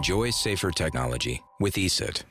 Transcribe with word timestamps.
Enjoy 0.00 0.30
safer 0.30 0.70
technology 0.70 1.36
with 1.60 1.78
ESET. 1.78 2.26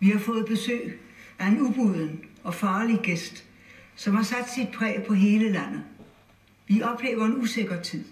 Vi 0.00 0.10
har 0.10 0.18
fået 0.18 0.46
besøg 0.46 1.00
af 1.38 1.46
en 1.46 1.60
ubuden 1.60 2.24
og 2.44 2.54
farlig 2.54 3.00
gæst, 3.02 3.44
som 3.96 4.14
har 4.14 4.22
sat 4.22 4.50
sit 4.54 4.68
præg 4.74 5.04
på 5.06 5.14
hele 5.14 5.52
landet. 5.52 5.84
Vi 6.68 6.82
oplever 6.82 7.24
en 7.24 7.42
usikker 7.42 7.82
tid, 7.82 8.04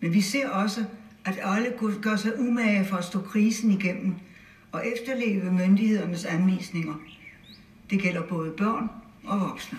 men 0.00 0.14
vi 0.14 0.20
ser 0.20 0.48
også, 0.48 0.84
at 1.24 1.38
alle 1.42 1.74
gør 2.02 2.16
sig 2.16 2.38
umage 2.38 2.84
for 2.84 2.96
at 2.96 3.04
stå 3.04 3.20
krisen 3.20 3.70
igennem 3.70 4.14
og 4.72 4.86
efterleve 4.86 5.52
myndighedernes 5.52 6.24
anvisninger. 6.24 6.94
Det 7.90 8.02
gælder 8.02 8.22
både 8.22 8.50
børn 8.50 8.88
og 9.24 9.40
voksne. 9.40 9.78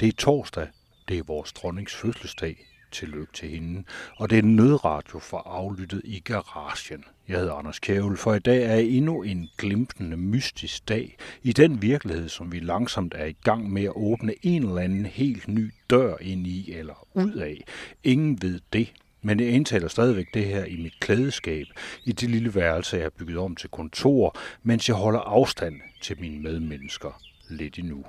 Det 0.00 0.08
er 0.08 0.12
torsdag. 0.12 0.68
Det 1.08 1.18
er 1.18 1.22
vores 1.22 1.52
dronnings 1.52 1.94
fødselsdag. 1.94 2.64
Tillykke 2.92 3.32
til 3.32 3.48
hende. 3.48 3.84
Og 4.16 4.30
det 4.30 4.38
er 4.38 4.42
en 4.42 4.56
nødradio 4.56 5.18
for 5.18 5.38
aflyttet 5.38 6.02
i 6.04 6.20
garagen. 6.20 7.04
Jeg 7.28 7.38
hedder 7.38 7.54
Anders 7.54 7.78
Kævel, 7.78 8.16
for 8.16 8.34
i 8.34 8.38
dag 8.38 8.62
er 8.62 8.74
endnu 8.74 9.22
en 9.22 9.48
glimtende, 9.58 10.16
mystisk 10.16 10.88
dag 10.88 11.16
i 11.42 11.52
den 11.52 11.82
virkelighed, 11.82 12.28
som 12.28 12.52
vi 12.52 12.60
langsomt 12.60 13.14
er 13.16 13.24
i 13.24 13.36
gang 13.44 13.72
med 13.72 13.82
at 13.82 13.92
åbne 13.96 14.34
en 14.42 14.62
eller 14.62 14.80
anden 14.80 15.06
helt 15.06 15.48
ny 15.48 15.70
dør 15.90 16.16
ind 16.20 16.46
i 16.46 16.72
eller 16.72 17.06
ud 17.14 17.32
af. 17.32 17.64
Ingen 18.04 18.42
ved 18.42 18.60
det, 18.72 18.92
men 19.22 19.40
jeg 19.40 19.48
indtaler 19.48 19.88
stadigvæk 19.88 20.26
det 20.34 20.44
her 20.44 20.64
i 20.64 20.76
mit 20.76 21.00
klædeskab, 21.00 21.66
i 22.04 22.12
det 22.12 22.30
lille 22.30 22.54
værelse, 22.54 22.96
jeg 22.96 23.04
har 23.04 23.10
bygget 23.10 23.38
om 23.38 23.56
til 23.56 23.70
kontor, 23.70 24.36
mens 24.62 24.88
jeg 24.88 24.96
holder 24.96 25.20
afstand 25.20 25.80
til 26.02 26.20
mine 26.20 26.42
medmennesker 26.42 27.20
lidt 27.50 27.78
endnu. 27.78 28.04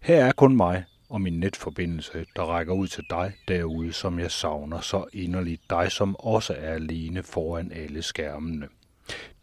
Her 0.00 0.24
er 0.24 0.32
kun 0.32 0.56
mig 0.56 0.84
og 1.12 1.20
min 1.20 1.40
netforbindelse, 1.40 2.26
der 2.36 2.42
rækker 2.42 2.74
ud 2.74 2.86
til 2.88 3.04
dig 3.10 3.32
derude, 3.48 3.92
som 3.92 4.18
jeg 4.18 4.30
savner 4.30 4.80
så 4.80 5.04
inderligt. 5.12 5.62
Dig, 5.70 5.92
som 5.92 6.16
også 6.16 6.54
er 6.58 6.74
alene 6.74 7.22
foran 7.22 7.72
alle 7.72 8.02
skærmene. 8.02 8.68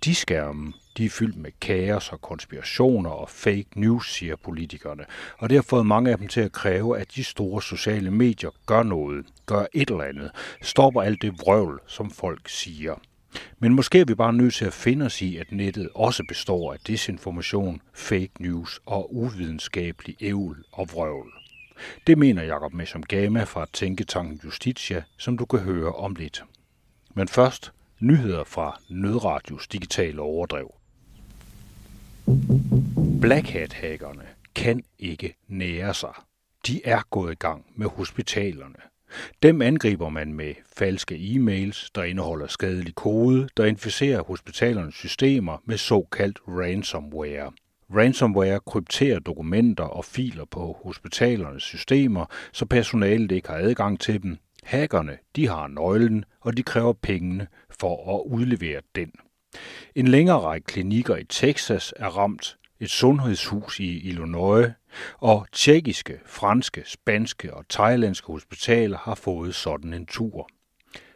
De 0.04 0.16
skærme, 0.16 0.74
de 0.98 1.06
er 1.06 1.10
fyldt 1.10 1.38
med 1.38 1.52
kaos 1.62 2.12
og 2.12 2.22
konspirationer 2.22 3.10
og 3.10 3.30
fake 3.30 3.70
news, 3.76 4.14
siger 4.14 4.36
politikerne. 4.36 5.06
Og 5.38 5.50
det 5.50 5.58
har 5.58 5.62
fået 5.70 5.86
mange 5.86 6.12
af 6.12 6.18
dem 6.18 6.28
til 6.28 6.42
at 6.42 6.52
kræve, 6.52 7.00
at 7.00 7.16
de 7.16 7.24
store 7.24 7.62
sociale 7.62 8.12
medier 8.12 8.50
gør 8.66 8.84
noget, 8.84 9.26
gør 9.46 9.66
et 9.74 9.90
eller 9.90 10.04
andet, 10.04 10.32
stopper 10.62 11.02
alt 11.02 11.22
det 11.22 11.40
vrøvl, 11.40 11.80
som 11.88 12.12
folk 12.12 12.50
siger. 12.50 12.96
Men 13.60 13.74
måske 13.74 14.00
er 14.00 14.06
vi 14.06 14.16
bare 14.16 14.34
nødt 14.34 14.54
til 14.54 14.66
at 14.66 14.74
finde 14.74 15.06
os 15.06 15.22
i, 15.22 15.38
at 15.38 15.52
nettet 15.52 15.90
også 15.96 16.24
består 16.28 16.74
af 16.74 16.80
desinformation, 16.80 17.82
fake 17.94 18.32
news 18.40 18.80
og 18.86 19.16
uvidenskabelig 19.16 20.16
ævl 20.22 20.64
og 20.72 20.88
vrøvl. 20.94 21.39
Det 22.08 22.18
mener 22.18 22.44
Jakob 22.44 22.74
Mesham 22.74 23.04
Gama 23.04 23.44
fra 23.44 23.66
Tænketanken 23.74 24.42
Justitia, 24.46 25.04
som 25.18 25.38
du 25.38 25.46
kan 25.46 25.60
høre 25.60 25.92
om 25.92 26.16
lidt. 26.16 26.44
Men 27.14 27.28
først 27.28 27.72
nyheder 28.00 28.44
fra 28.44 28.80
Nødradios 28.90 29.68
digitale 29.68 30.22
overdrev. 30.22 30.74
Black 33.22 33.50
Hat-hackerne 33.50 34.28
kan 34.56 34.84
ikke 35.00 35.36
nære 35.48 35.94
sig. 35.94 36.14
De 36.68 36.82
er 36.86 37.02
gået 37.10 37.32
i 37.32 37.36
gang 37.36 37.66
med 37.76 37.88
hospitalerne. 37.88 38.76
Dem 39.44 39.62
angriber 39.62 40.10
man 40.10 40.34
med 40.34 40.54
falske 40.76 41.16
e-mails, 41.16 41.90
der 41.96 42.04
indeholder 42.04 42.48
skadelig 42.48 42.96
kode, 42.96 43.50
der 43.58 43.66
inficerer 43.66 44.24
hospitalernes 44.24 44.96
systemer 44.96 45.58
med 45.66 45.78
såkaldt 45.78 46.40
ransomware. 46.48 47.52
Ransomware 47.96 48.60
krypterer 48.60 49.20
dokumenter 49.20 49.84
og 49.84 50.06
filer 50.06 50.46
på 50.46 50.78
hospitalernes 50.84 51.64
systemer, 51.64 52.26
så 52.52 52.66
personalet 52.66 53.32
ikke 53.32 53.48
har 53.48 53.56
adgang 53.56 54.00
til 54.00 54.24
dem. 54.24 54.38
Hackerne, 54.64 55.18
de 55.36 55.48
har 55.48 55.68
nøglen, 55.68 56.26
og 56.42 56.58
de 56.58 56.64
kræver 56.64 56.94
pengene 56.94 57.48
for 57.70 58.16
at 58.16 58.32
udlevere 58.32 58.82
den. 58.96 59.12
En 59.96 60.08
længere 60.08 60.40
række 60.40 60.66
klinikker 60.66 61.16
i 61.16 61.24
Texas 61.24 61.94
er 61.98 62.18
ramt, 62.18 62.58
et 62.80 62.90
sundhedshus 62.90 63.80
i 63.80 64.08
Illinois, 64.08 64.72
og 65.18 65.48
tjekkiske, 65.52 66.20
franske, 66.26 66.84
spanske 66.86 67.54
og 67.54 67.66
thailandske 67.70 68.28
hospitaler 68.28 68.98
har 68.98 69.16
fået 69.16 69.56
sådan 69.56 69.94
en 69.94 70.06
tur. 70.06 70.50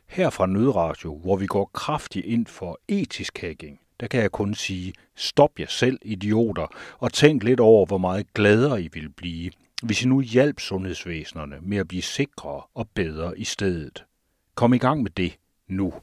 Her 0.07 0.29
fra 0.29 0.45
Nødradio, 0.45 1.17
hvor 1.17 1.35
vi 1.35 1.45
går 1.45 1.71
kraftigt 1.73 2.25
ind 2.25 2.45
for 2.45 2.79
etisk 2.87 3.37
hacking, 3.41 3.79
der 3.99 4.07
kan 4.07 4.21
jeg 4.21 4.31
kun 4.31 4.53
sige, 4.53 4.93
stop 5.15 5.59
jer 5.59 5.67
selv, 5.69 5.99
idioter, 6.01 6.67
og 6.99 7.13
tænk 7.13 7.43
lidt 7.43 7.59
over, 7.59 7.85
hvor 7.85 7.97
meget 7.97 8.33
gladere 8.33 8.81
I 8.81 8.89
vil 8.93 9.09
blive, 9.09 9.51
hvis 9.83 10.03
I 10.03 10.07
nu 10.07 10.21
hjalp 10.21 10.59
sundhedsvæsenerne 10.59 11.55
med 11.61 11.77
at 11.77 11.87
blive 11.87 12.01
sikrere 12.01 12.61
og 12.73 12.89
bedre 12.93 13.39
i 13.39 13.43
stedet. 13.43 14.03
Kom 14.55 14.73
i 14.73 14.77
gang 14.77 15.03
med 15.03 15.11
det 15.11 15.37
nu. 15.67 15.93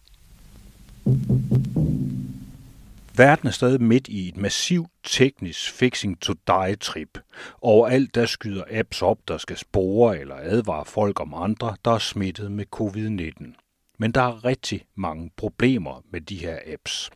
Verden 3.16 3.46
er 3.46 3.52
stadig 3.52 3.82
midt 3.82 4.08
i 4.08 4.28
et 4.28 4.36
massivt 4.36 4.90
teknisk 5.04 5.72
fixing 5.72 6.20
to 6.20 6.32
die 6.46 6.76
trip. 6.76 7.18
Overalt 7.60 8.14
der 8.14 8.26
skyder 8.26 8.64
apps 8.70 9.02
op, 9.02 9.18
der 9.28 9.38
skal 9.38 9.56
spore 9.56 10.18
eller 10.18 10.36
advare 10.36 10.84
folk 10.84 11.20
om 11.20 11.34
andre, 11.34 11.76
der 11.84 11.90
er 11.90 11.98
smittet 11.98 12.52
med 12.52 12.64
covid-19. 12.76 13.54
Men 13.98 14.12
der 14.12 14.20
er 14.20 14.44
rigtig 14.44 14.84
mange 14.94 15.30
problemer 15.36 16.04
med 16.10 16.20
de 16.20 16.36
her 16.36 16.58
apps. 16.66 17.10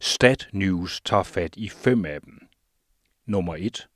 Stat 0.00 0.48
News 0.52 1.00
tager 1.00 1.22
fat 1.22 1.56
i 1.56 1.68
fem 1.68 2.04
af 2.04 2.20
dem. 2.20 2.48
Nummer 3.26 3.56
1. 3.58 3.88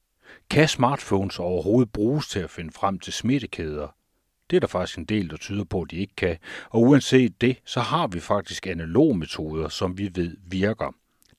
Kan 0.51 0.69
smartphones 0.69 1.39
overhovedet 1.39 1.93
bruges 1.93 2.29
til 2.29 2.41
at 2.41 2.51
finde 2.51 2.73
frem 2.73 2.99
til 2.99 3.13
smittekæder? 3.13 3.95
Det 4.51 4.57
er 4.57 4.61
der 4.61 4.67
faktisk 4.67 4.99
en 4.99 5.05
del, 5.05 5.31
der 5.31 5.37
tyder 5.37 5.65
på, 5.65 5.83
at 5.83 5.91
de 5.91 5.97
ikke 5.97 6.15
kan. 6.17 6.39
Og 6.71 6.83
uanset 6.83 7.41
det, 7.41 7.61
så 7.65 7.81
har 7.81 8.07
vi 8.07 8.21
faktisk 8.21 8.67
analogmetoder, 8.67 9.69
som 9.69 9.99
vi 9.99 10.11
ved 10.15 10.37
virker. 10.47 10.95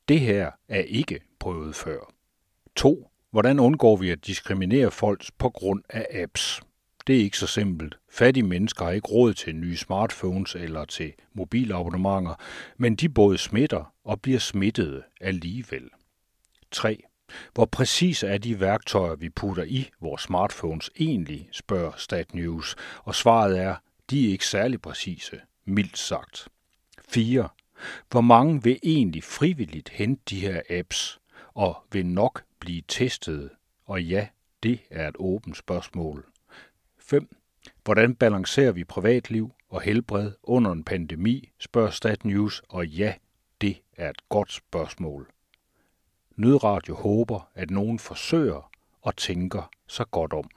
Det 0.08 0.20
her 0.20 0.52
er 0.70 0.82
ikke 0.82 1.20
prøvet 1.40 1.76
før. 1.76 2.14
2. 2.76 3.08
Hvordan 3.32 3.59
undgår 3.59 3.96
vi 3.96 4.09
at 4.09 4.28
diskriminere 4.28 4.92
folk 4.92 5.26
på 5.38 5.50
grund 5.50 5.84
af 5.90 6.08
apps? 6.24 6.62
Det 7.08 7.16
er 7.16 7.24
ikke 7.24 7.38
så 7.38 7.48
simpelt. 7.48 7.98
Fattige 8.10 8.44
mennesker 8.44 8.86
har 8.86 8.92
ikke 8.92 9.08
råd 9.08 9.34
til 9.34 9.56
nye 9.56 9.78
smartphones 9.78 10.56
eller 10.56 10.86
til 10.86 11.14
mobilabonnementer, 11.34 12.36
men 12.78 12.96
de 12.96 13.10
både 13.10 13.38
smitter 13.38 13.94
og 14.04 14.22
bliver 14.22 14.40
smittede 14.40 15.04
alligevel. 15.22 15.90
3. 16.72 17.04
Hvor 17.54 17.66
præcis 17.66 18.24
er 18.24 18.38
de 18.38 18.60
værktøjer, 18.60 19.16
vi 19.16 19.30
putter 19.30 19.64
i 19.64 19.90
vores 20.00 20.22
smartphones 20.22 20.90
egentlig, 21.00 21.50
spørger 21.52 21.92
StatNews, 21.98 22.76
og 23.04 23.16
svaret 23.16 23.60
er, 23.60 23.76
de 24.10 24.28
er 24.28 24.32
ikke 24.32 24.48
særlig 24.48 24.82
præcise, 24.82 25.42
mildt 25.66 25.98
sagt. 25.98 26.48
4. 27.10 27.50
Hvor 28.10 28.22
mange 28.22 28.64
vil 28.64 28.80
egentlig 28.84 29.24
frivilligt 29.24 29.90
hente 29.90 30.22
de 30.30 30.40
her 30.40 30.62
apps, 30.70 31.20
og 31.54 31.84
vil 31.92 32.06
nok 32.06 32.44
blive 32.60 32.82
testet? 32.88 33.50
Og 33.86 34.04
ja, 34.04 34.28
det 34.64 34.80
er 34.90 35.08
et 35.08 35.16
åbent 35.20 35.58
spørgsmål. 35.58 36.31
5. 37.12 37.36
Hvordan 37.84 38.16
balancerer 38.16 38.72
vi 38.72 38.84
privatliv 38.84 39.52
og 39.70 39.82
helbred 39.82 40.32
under 40.44 40.72
en 40.72 40.84
pandemi, 40.84 41.50
spørger 41.60 41.90
StatNews, 41.90 42.62
og 42.70 42.88
ja, 42.88 43.14
det 43.62 43.82
er 43.98 44.10
et 44.10 44.30
godt 44.30 44.52
spørgsmål. 44.52 45.30
Nødradio 46.36 46.96
håber, 46.96 47.50
at 47.56 47.72
nogen 47.72 48.00
forsøger 48.00 48.72
og 49.02 49.16
tænker 49.16 49.70
så 49.88 50.06
godt 50.06 50.34
om. 50.34 50.50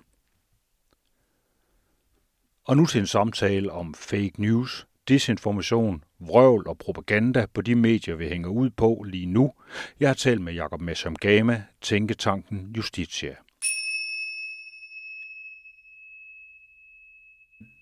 Og 2.64 2.76
nu 2.76 2.87
til 2.87 3.00
en 3.00 3.06
samtale 3.06 3.72
om 3.72 3.94
fake 3.94 4.32
news, 4.43 4.87
desinformation, 5.09 6.04
vrøvl 6.19 6.69
og 6.69 6.78
propaganda 6.78 7.47
på 7.54 7.60
de 7.60 7.75
medier, 7.75 8.14
vi 8.14 8.28
hænger 8.28 8.48
ud 8.48 8.70
på 8.70 9.04
lige 9.06 9.26
nu. 9.26 9.53
Jeg 10.00 10.09
har 10.09 10.14
talt 10.14 10.41
med 10.41 10.53
Jakob 10.53 10.81
Messam 10.81 11.17
Gama, 11.17 11.62
Tænketanken 11.81 12.73
Justitia. 12.76 13.34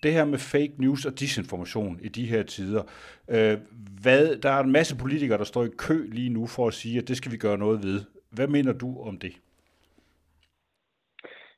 Det 0.03 0.13
her 0.13 0.25
med 0.25 0.37
fake 0.37 0.73
news 0.77 1.05
og 1.05 1.19
disinformation 1.19 1.99
i 2.01 2.09
de 2.09 2.25
her 2.25 2.43
tider. 2.43 2.83
Øh, 3.29 3.57
hvad, 4.01 4.37
der 4.37 4.49
er 4.49 4.63
en 4.63 4.71
masse 4.71 4.97
politikere, 4.97 5.37
der 5.37 5.43
står 5.43 5.63
i 5.63 5.69
kø 5.77 6.05
lige 6.07 6.29
nu 6.29 6.47
for 6.47 6.67
at 6.67 6.73
sige, 6.73 6.97
at 6.97 7.07
det 7.07 7.17
skal 7.17 7.31
vi 7.31 7.37
gøre 7.37 7.57
noget 7.57 7.83
ved. 7.83 7.99
Hvad 8.31 8.47
mener 8.47 8.73
du 8.73 9.01
om 9.01 9.17
det? 9.17 9.33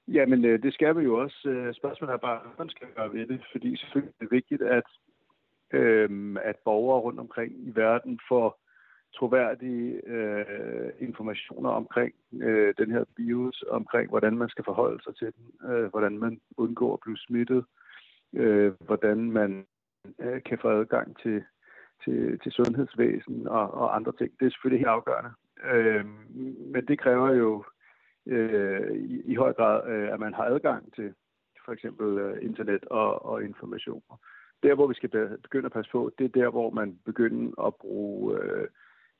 Jamen, 0.07 0.45
øh, 0.45 0.63
det 0.63 0.73
skal 0.73 0.97
vi 0.97 1.03
jo 1.03 1.17
også. 1.17 1.49
Øh, 1.49 1.73
spørgsmålet 1.73 2.13
er 2.13 2.17
bare, 2.17 2.39
hvad 2.39 2.65
man 2.65 2.69
skal 2.69 2.87
gøre 2.95 3.13
ved 3.13 3.27
det, 3.27 3.41
fordi 3.51 3.77
selvfølgelig 3.77 4.13
er 4.19 4.23
det 4.23 4.31
vigtigt, 4.31 4.61
at, 4.61 4.87
øh, 5.73 6.35
at 6.43 6.55
borgere 6.65 6.99
rundt 6.99 7.19
omkring 7.19 7.51
i 7.67 7.71
verden 7.75 8.19
får 8.29 8.59
troværdige 9.15 10.07
øh, 10.07 10.91
informationer 10.99 11.69
omkring 11.69 12.13
øh, 12.33 12.73
den 12.77 12.91
her 12.91 13.03
virus, 13.17 13.63
omkring 13.69 14.09
hvordan 14.09 14.37
man 14.37 14.49
skal 14.49 14.63
forholde 14.63 15.03
sig 15.03 15.15
til 15.15 15.33
den, 15.37 15.69
øh, 15.69 15.85
hvordan 15.85 16.17
man 16.17 16.41
undgår 16.57 16.93
at 16.93 16.99
blive 16.99 17.17
smittet, 17.17 17.57
øh, 17.57 17.84
øh, 18.35 18.73
hvordan 18.79 19.31
man 19.31 19.65
øh, 20.19 20.43
kan 20.43 20.57
få 20.61 20.69
adgang 20.69 21.17
til, 21.21 21.43
til, 22.03 22.39
til 22.39 22.51
sundhedsvæsen 22.51 23.47
og, 23.47 23.73
og 23.73 23.95
andre 23.95 24.11
ting. 24.11 24.31
Det 24.39 24.45
er 24.45 24.49
selvfølgelig 24.49 24.79
helt 24.79 24.95
afgørende. 24.97 25.31
Øh, 25.63 26.05
men 26.73 26.87
det 26.87 26.99
kræver 26.99 27.33
jo 27.33 27.63
øh, 28.25 28.91
i, 28.95 29.21
i 29.25 29.35
høj 29.35 29.53
grad, 29.53 29.89
øh, 29.89 30.13
at 30.13 30.19
man 30.19 30.33
har 30.33 30.43
adgang 30.43 30.93
til 30.95 31.13
for 31.65 31.71
eksempel 31.71 32.17
øh, 32.17 32.37
internet 32.41 32.85
og, 32.85 33.25
og 33.25 33.43
informationer. 33.43 34.17
Der, 34.63 34.75
hvor 34.75 34.87
vi 34.87 34.93
skal 34.93 35.09
begynde 35.43 35.65
at 35.65 35.71
passe 35.71 35.91
på, 35.91 36.11
det 36.17 36.25
er 36.25 36.41
der, 36.41 36.49
hvor 36.49 36.69
man 36.69 36.99
begynder 37.05 37.65
at 37.67 37.75
bruge 37.75 38.39
øh, 38.41 38.67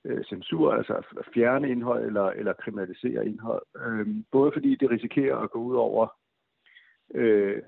øh, 0.06 0.24
censur, 0.24 0.74
altså 0.74 0.94
at 0.94 1.26
fjerne 1.34 1.70
indhold 1.70 2.06
eller, 2.06 2.26
eller 2.26 2.54
kriminalisere 2.54 3.26
indhold. 3.26 3.66
Øh, 3.86 4.08
både 4.32 4.52
fordi 4.54 4.76
det 4.76 4.90
risikerer 4.92 5.38
at 5.38 5.52
gå 5.52 5.60
ud 5.60 5.76
over 5.76 6.08
øh, 7.13 7.62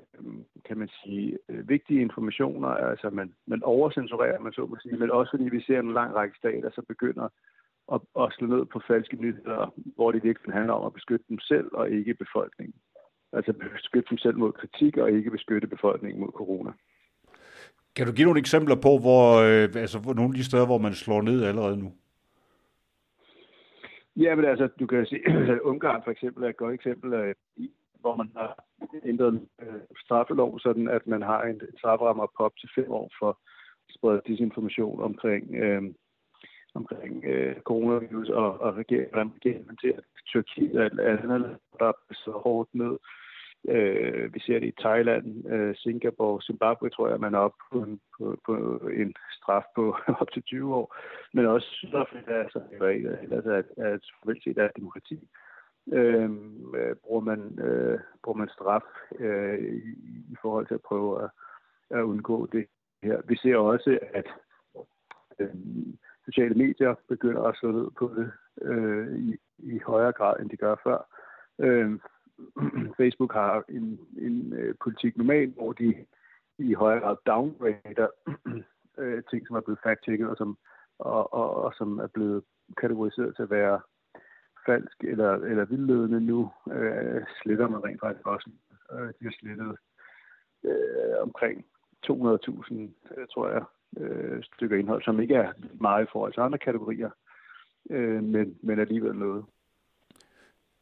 kan 0.65 0.77
man 0.77 0.89
sige, 1.03 1.37
øh, 1.49 1.69
vigtige 1.69 2.01
informationer, 2.01 2.67
altså 2.67 3.09
man, 3.09 3.33
man 3.45 3.63
overcensurerer, 3.63 4.39
man 4.39 4.53
så 4.53 4.65
må 4.65 4.77
sige, 4.81 4.97
men 4.97 5.11
også 5.11 5.31
fordi 5.31 5.49
vi 5.49 5.61
ser 5.61 5.79
en 5.79 5.93
lang 5.93 6.15
række 6.15 6.37
stater, 6.37 6.69
så 6.69 6.81
begynder 6.87 7.29
at, 7.93 8.01
at 8.19 8.33
slå 8.33 8.47
ned 8.47 8.65
på 8.65 8.81
falske 8.87 9.17
nyheder, 9.21 9.73
hvor 9.95 10.11
det 10.11 10.23
virkelig 10.23 10.53
handler 10.53 10.73
om 10.73 10.85
at 10.85 10.93
beskytte 10.93 11.25
dem 11.29 11.39
selv 11.39 11.69
og 11.73 11.89
ikke 11.89 12.13
befolkningen. 12.13 12.75
Altså 13.33 13.53
beskytte 13.53 14.09
dem 14.09 14.17
selv 14.17 14.37
mod 14.37 14.51
kritik 14.51 14.97
og 14.97 15.11
ikke 15.11 15.31
beskytte 15.31 15.67
befolkningen 15.67 16.19
mod 16.19 16.31
corona. 16.31 16.71
Kan 17.95 18.07
du 18.07 18.13
give 18.13 18.25
nogle 18.25 18.39
eksempler 18.39 18.75
på, 18.75 18.97
hvor, 19.05 19.23
øh, 19.47 19.81
altså, 19.83 19.99
hvor 19.99 20.13
nogle 20.13 20.31
af 20.31 20.35
de 20.35 20.43
steder, 20.43 20.65
hvor 20.65 20.77
man 20.77 20.93
slår 20.93 21.21
ned 21.21 21.43
allerede 21.43 21.77
nu? 21.77 21.93
Ja, 24.15 24.35
men 24.35 24.45
altså, 24.45 24.67
du 24.79 24.87
kan 24.87 25.05
sige, 25.05 25.29
at 25.29 25.59
Ungarn 25.69 26.01
for 26.03 26.11
eksempel 26.11 26.43
er 26.43 26.49
et 26.49 26.57
godt 26.57 26.73
eksempel, 26.73 27.13
af, 27.13 27.33
hvor 28.01 28.15
man 28.15 28.31
har 28.37 28.63
ændret 29.03 29.47
øh, 29.61 29.81
straffelov, 30.05 30.59
sådan 30.59 30.87
at 30.89 31.07
man 31.07 31.21
har 31.21 31.41
en, 31.43 31.55
en 31.55 31.77
strafferamme 31.77 32.27
på 32.37 32.43
op 32.43 32.57
til 32.59 32.69
fem 32.75 32.91
år 32.91 33.11
for 33.19 33.29
at 33.29 33.35
sprede 33.95 34.21
disinformation 34.27 35.01
omkring, 35.01 35.55
øh, 35.55 35.83
omkring 36.73 37.25
øh, 37.25 37.55
coronavirus 37.61 38.29
og, 38.29 38.61
og 38.61 38.75
regeringen, 38.75 39.09
hvordan 39.11 39.35
regeringen 39.35 39.65
håndterer 39.65 40.01
Tyrkiet 40.27 40.75
og 40.75 40.85
alt 40.85 40.99
andet, 40.99 41.57
der 41.79 41.85
er 41.85 41.93
så 42.11 42.31
hårdt 42.31 42.69
ned. 42.73 42.97
Øh, 43.69 44.33
vi 44.33 44.39
ser 44.39 44.59
det 44.59 44.67
i 44.67 44.81
Thailand, 44.81 45.51
øh, 45.53 45.75
Singapore, 45.75 46.41
Zimbabwe, 46.41 46.89
tror 46.89 47.09
jeg, 47.09 47.19
man 47.19 47.33
er 47.33 47.39
oppe 47.39 47.57
på 47.71 47.77
en, 47.79 47.99
på, 48.17 48.37
på 48.45 48.53
en 48.87 49.13
straf 49.31 49.63
på 49.75 49.97
op 50.21 50.31
til 50.33 50.43
20 50.43 50.75
år. 50.75 50.95
Men 51.33 51.45
også 51.45 51.67
Sydafrika, 51.71 52.33
altså, 52.33 52.61
jo 52.79 52.85
er 52.85 52.89
ellers 52.89 53.31
altså, 53.31 53.51
er, 53.51 53.85
er 53.85 53.93
et 53.93 54.05
formelt 54.19 54.43
set 54.43 54.57
er 54.57 54.69
demokrati, 54.75 55.19
Øhm, 55.93 56.75
øh, 56.75 56.95
bruger, 56.95 57.21
man, 57.21 57.59
øh, 57.59 57.99
bruger 58.23 58.37
man 58.37 58.49
straf 58.49 58.81
øh, 59.19 59.59
i, 59.59 59.77
i 60.31 60.35
forhold 60.41 60.67
til 60.67 60.73
at 60.73 60.81
prøve 60.81 61.23
at, 61.23 61.29
at 61.89 62.01
undgå 62.01 62.45
det 62.45 62.65
her. 63.03 63.21
Vi 63.27 63.35
ser 63.35 63.57
også, 63.57 63.99
at 64.13 64.25
øh, 65.39 65.49
sociale 66.25 66.55
medier 66.55 66.95
begynder 67.07 67.43
at 67.43 67.57
slå 67.57 67.71
ned 67.71 67.91
på 67.99 68.11
det 68.15 68.31
øh, 68.61 69.17
i, 69.17 69.37
i 69.57 69.79
højere 69.79 70.11
grad, 70.11 70.39
end 70.39 70.49
de 70.49 70.57
gør 70.57 70.75
før. 70.83 70.99
Øh, 71.59 71.99
Facebook 72.99 73.33
har 73.33 73.63
en, 73.69 73.99
en 74.17 74.53
øh, 74.53 74.75
politik 74.83 75.17
normalt, 75.17 75.53
hvor 75.53 75.71
de 75.73 76.05
i 76.59 76.73
højere 76.73 76.99
grad 76.99 77.15
downgrader 77.25 78.07
øh, 79.01 79.23
ting, 79.29 79.47
som 79.47 79.55
er 79.55 79.61
blevet 79.61 79.79
fact-checket, 79.83 80.29
og 80.29 80.37
som, 80.37 80.57
og, 80.99 81.33
og, 81.33 81.55
og 81.55 81.73
som 81.77 81.99
er 81.99 82.07
blevet 82.07 82.43
kategoriseret 82.77 83.35
til 83.35 83.43
at 83.43 83.49
være 83.49 83.79
falsk 84.67 84.97
eller, 85.03 85.31
eller 85.51 85.65
vildledende 85.65 86.21
nu, 86.21 86.51
øh, 86.71 87.21
sletter 87.41 87.67
man 87.67 87.83
rent 87.83 88.01
faktisk 88.01 88.27
også. 88.27 88.49
Øh, 88.93 89.07
de 89.07 89.23
har 89.27 89.35
slettet 89.39 89.77
øh, 90.63 91.15
omkring 91.21 91.65
200.000, 92.05 92.73
øh, 93.17 93.27
tror 93.33 93.49
jeg, 93.49 93.63
øh, 93.97 94.43
stykker 94.43 94.77
indhold, 94.77 95.03
som 95.03 95.19
ikke 95.19 95.35
er 95.35 95.51
meget 95.81 96.03
i 96.05 96.09
forhold 96.11 96.33
til 96.33 96.41
andre 96.41 96.57
kategorier, 96.57 97.09
øh, 97.89 98.23
men, 98.23 98.57
men 98.63 98.79
alligevel 98.79 99.15
noget. 99.15 99.45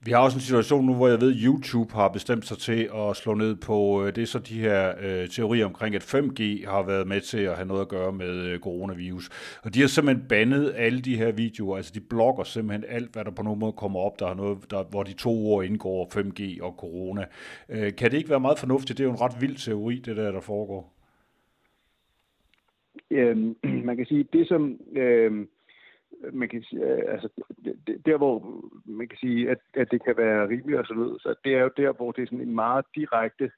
Vi 0.06 0.12
har 0.12 0.20
også 0.20 0.38
en 0.38 0.42
situation 0.42 0.86
nu, 0.86 0.96
hvor 0.96 1.08
jeg 1.08 1.22
ved, 1.22 1.32
at 1.36 1.42
YouTube 1.44 1.94
har 1.94 2.08
bestemt 2.08 2.46
sig 2.46 2.58
til 2.58 2.90
at 2.96 3.16
slå 3.16 3.34
ned 3.34 3.56
på, 3.56 4.04
øh, 4.04 4.16
det 4.16 4.22
er 4.22 4.26
så 4.26 4.40
de 4.40 4.60
her 4.60 4.94
øh, 5.02 5.30
teorier 5.30 5.66
omkring, 5.66 5.96
at 5.96 6.16
5G 6.16 6.70
har 6.70 6.84
været 6.84 7.08
med 7.08 7.22
til 7.22 7.38
at 7.38 7.56
have 7.56 7.68
noget 7.68 7.82
at 7.82 7.88
gøre 7.88 8.12
med 8.12 8.46
øh, 8.46 8.60
coronavirus. 8.60 9.30
Og 9.64 9.74
de 9.74 9.82
har 9.82 9.88
simpelthen 9.88 10.28
bandet 10.28 10.74
alle 10.76 11.02
de 11.02 11.18
her 11.18 11.32
videoer, 11.32 11.78
altså 11.78 11.92
de 11.96 12.00
blokker 12.00 12.44
simpelthen 12.44 12.84
alt, 12.90 13.14
hvad 13.14 13.26
der 13.26 13.32
på 13.32 13.44
nogen 13.44 13.60
måde 13.60 13.74
kommer 13.74 14.00
op, 14.00 14.20
der 14.20 14.28
er 14.28 14.34
noget, 14.34 14.72
der, 14.72 14.84
hvor 14.84 15.04
de 15.04 15.14
to 15.14 15.48
ord 15.48 15.66
indgår, 15.66 16.10
5G 16.16 16.64
og 16.64 16.76
corona. 16.78 17.26
Øh, 17.70 17.96
kan 17.96 18.12
det 18.12 18.18
ikke 18.18 18.30
være 18.30 18.40
meget 18.40 18.60
fornuftigt? 18.60 18.98
Det 18.98 19.04
er 19.04 19.08
jo 19.08 19.14
en 19.14 19.22
ret 19.22 19.42
vild 19.42 19.56
teori, 19.56 20.02
det 20.06 20.18
der, 20.18 20.32
der 20.32 20.42
foregår. 20.42 20.94
Øhm, 23.12 23.56
man 23.88 23.98
kan 23.98 24.06
sige, 24.06 24.26
det 24.34 24.48
som... 24.48 24.80
Øh 24.96 25.46
man 26.34 26.50
kan 26.50 26.64
sige, 26.64 26.82
øh, 26.86 27.14
altså, 27.14 27.30
der 28.06 28.18
hvor 28.18 28.62
man 28.86 29.08
kan 29.08 29.18
sige, 29.18 29.50
at, 29.50 29.58
at 29.74 29.92
det 29.92 30.04
kan 30.04 30.18
være 30.18 30.48
rimeligt 30.50 30.80
og 30.80 30.86
så 30.86 30.94
videre, 30.94 31.20
så 31.20 31.36
det 31.44 31.54
er 31.56 31.62
jo 31.62 31.72
der, 31.78 31.92
hvor 31.94 32.12
det 32.12 32.22
er 32.22 32.26
sådan 32.26 32.48
en 32.48 32.56
meget 32.56 32.86
direkte 32.96 33.52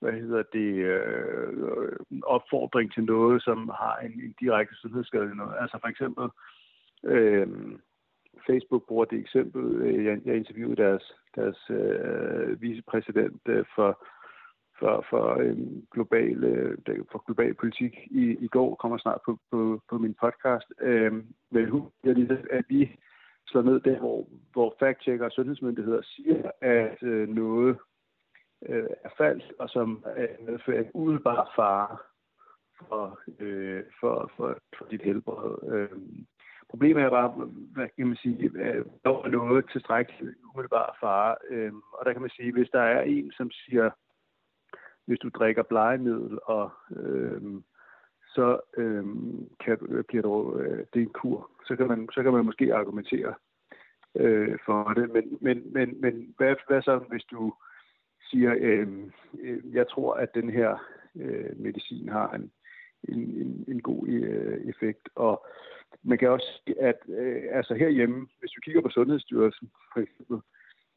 hvad 0.00 0.12
hedder 0.12 0.42
det, 0.52 0.72
øh, 0.74 1.92
opfordring 2.22 2.92
til 2.92 3.04
noget, 3.04 3.42
som 3.42 3.68
har 3.68 3.96
en, 3.96 4.12
en 4.12 4.34
direkte 4.40 4.74
sundhedsskade. 4.74 5.36
Noget. 5.36 5.54
Altså 5.60 5.78
for 5.80 5.88
eksempel, 5.88 6.26
øh, 7.04 7.48
Facebook 8.46 8.86
bruger 8.88 9.04
det 9.04 9.18
eksempel, 9.18 9.64
øh, 9.82 10.04
jeg, 10.04 10.18
jeg 10.24 10.36
interviewede 10.36 10.82
deres, 10.82 11.12
deres 11.36 11.70
øh, 11.70 12.62
vicepræsident 12.62 13.42
øh, 13.48 13.64
for 13.74 14.06
for, 14.80 15.06
for, 15.10 15.26
øhm, 15.40 15.86
global, 15.94 16.44
øh, 16.44 16.78
for 17.12 17.24
global 17.26 17.54
politik 17.54 17.94
i, 18.10 18.24
i 18.40 18.48
går, 18.48 18.74
kommer 18.74 18.98
snart 18.98 19.20
på, 19.26 19.38
på, 19.50 19.80
på 19.90 19.98
min 19.98 20.14
podcast. 20.20 20.66
Øhm, 20.80 21.26
men 21.50 21.68
hun 21.68 21.90
at 22.50 22.64
vi 22.68 22.96
slår 23.46 23.62
ned 23.62 23.80
der, 23.80 23.98
hvor, 23.98 24.28
hvor 24.52 24.74
fact-checker 24.82 25.24
og 25.24 25.32
sundhedsmyndigheder 25.32 26.02
siger, 26.02 26.50
at 26.60 27.02
øh, 27.02 27.28
noget 27.28 27.78
øh, 28.68 28.90
er 29.04 29.08
falsk, 29.18 29.46
og 29.58 29.68
som 29.68 30.04
øh, 30.16 30.46
medfører 30.46 30.80
en 30.80 30.90
umiddelbar 30.94 31.52
fare 31.56 31.96
for, 32.78 33.20
øh, 33.40 33.82
for, 34.00 34.30
for, 34.36 34.58
for 34.78 34.84
dit 34.90 35.02
helbred. 35.02 35.72
Øh, 35.72 35.98
problemet 36.70 37.02
er 37.02 37.10
bare, 37.10 37.28
hvad 37.74 37.88
kan 37.96 38.06
man 38.06 38.16
sige, 38.16 38.50
øh, 38.54 38.84
når 39.04 39.28
noget 39.28 39.64
tilstrækkeligt 39.72 40.36
umiddelbar 40.54 40.96
fare. 41.00 41.36
Øh, 41.50 41.72
og 41.92 42.06
der 42.06 42.12
kan 42.12 42.22
man 42.22 42.30
sige, 42.30 42.52
hvis 42.52 42.70
der 42.72 42.80
er 42.80 43.02
en, 43.02 43.32
som 43.32 43.50
siger, 43.50 43.90
hvis 45.10 45.18
du 45.18 45.28
drikker 45.28 45.62
blegemiddel, 45.62 46.38
og 46.42 46.70
øh, 46.96 47.42
så 48.34 48.60
øh, 48.76 49.04
kan, 49.64 50.04
bliver 50.08 50.22
du, 50.22 50.58
øh, 50.58 50.84
det 50.94 51.02
en 51.02 51.08
kur. 51.08 51.50
Så 51.66 51.76
kan 51.76 51.88
man, 51.88 52.08
så 52.12 52.22
kan 52.22 52.32
man 52.32 52.44
måske 52.44 52.74
argumentere 52.74 53.34
øh, 54.16 54.58
for 54.66 54.92
det. 54.96 55.10
Men, 55.10 55.38
men, 55.40 55.72
men, 55.72 56.00
men 56.00 56.34
hvad, 56.36 56.54
hvad 56.68 56.82
så, 56.82 56.98
hvis 56.98 57.24
du 57.24 57.54
siger, 58.30 58.54
øh, 58.58 58.88
øh, 59.40 59.74
jeg 59.74 59.88
tror, 59.88 60.14
at 60.14 60.34
den 60.34 60.50
her 60.50 60.78
øh, 61.16 61.60
medicin 61.60 62.08
har 62.08 62.30
en, 62.30 62.50
en, 63.08 63.18
en, 63.18 63.64
en 63.68 63.82
god 63.82 64.08
øh, 64.08 64.60
effekt. 64.68 65.08
Og 65.14 65.46
man 66.02 66.18
kan 66.18 66.30
også, 66.30 66.60
at 66.80 66.98
øh, 67.08 67.42
altså 67.50 67.74
herhjemme, 67.74 68.28
hvis 68.40 68.50
du 68.50 68.60
kigger 68.60 68.80
på 68.80 68.88
Sundhedsstyrelsen 68.88 69.70
for 69.92 70.00
eksempel, 70.00 70.38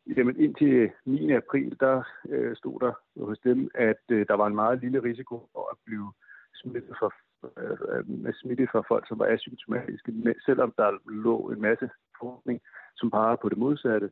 Jamen 0.07 0.39
indtil 0.39 0.91
9. 1.05 1.31
april, 1.31 1.75
der 1.79 2.03
øh, 2.29 2.55
stod 2.55 2.79
der 2.79 2.93
hos 3.25 3.39
dem, 3.39 3.69
at 3.75 4.03
øh, 4.11 4.25
der 4.27 4.33
var 4.33 4.47
en 4.47 4.55
meget 4.55 4.79
lille 4.81 5.03
risiko 5.03 5.49
for 5.51 5.71
at 5.71 5.77
blive 5.85 6.13
smittet 6.53 6.95
for, 6.99 7.13
øh, 7.57 7.97
øh 7.97 8.09
med 8.09 8.33
smitte 8.33 8.67
for 8.71 8.85
folk, 8.87 9.07
som 9.07 9.19
var 9.19 9.25
asymptomatiske, 9.25 10.35
selvom 10.45 10.73
der 10.77 11.11
lå 11.11 11.49
en 11.49 11.61
masse 11.61 11.89
forskning, 12.19 12.61
som 12.95 13.11
peger 13.11 13.35
på 13.35 13.49
det 13.49 13.57
modsatte. 13.57 14.09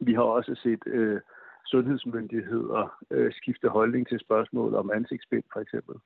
Vi 0.00 0.14
har 0.14 0.22
også 0.22 0.54
set 0.62 0.82
øh, 0.86 1.20
sundhedsmyndigheder 1.66 2.98
øh, 3.10 3.32
skifte 3.32 3.68
holdning 3.68 4.08
til 4.08 4.20
spørgsmål 4.20 4.74
om 4.74 4.90
ansigtsbind, 4.90 5.44
for 5.52 5.60
eksempel. 5.60 5.96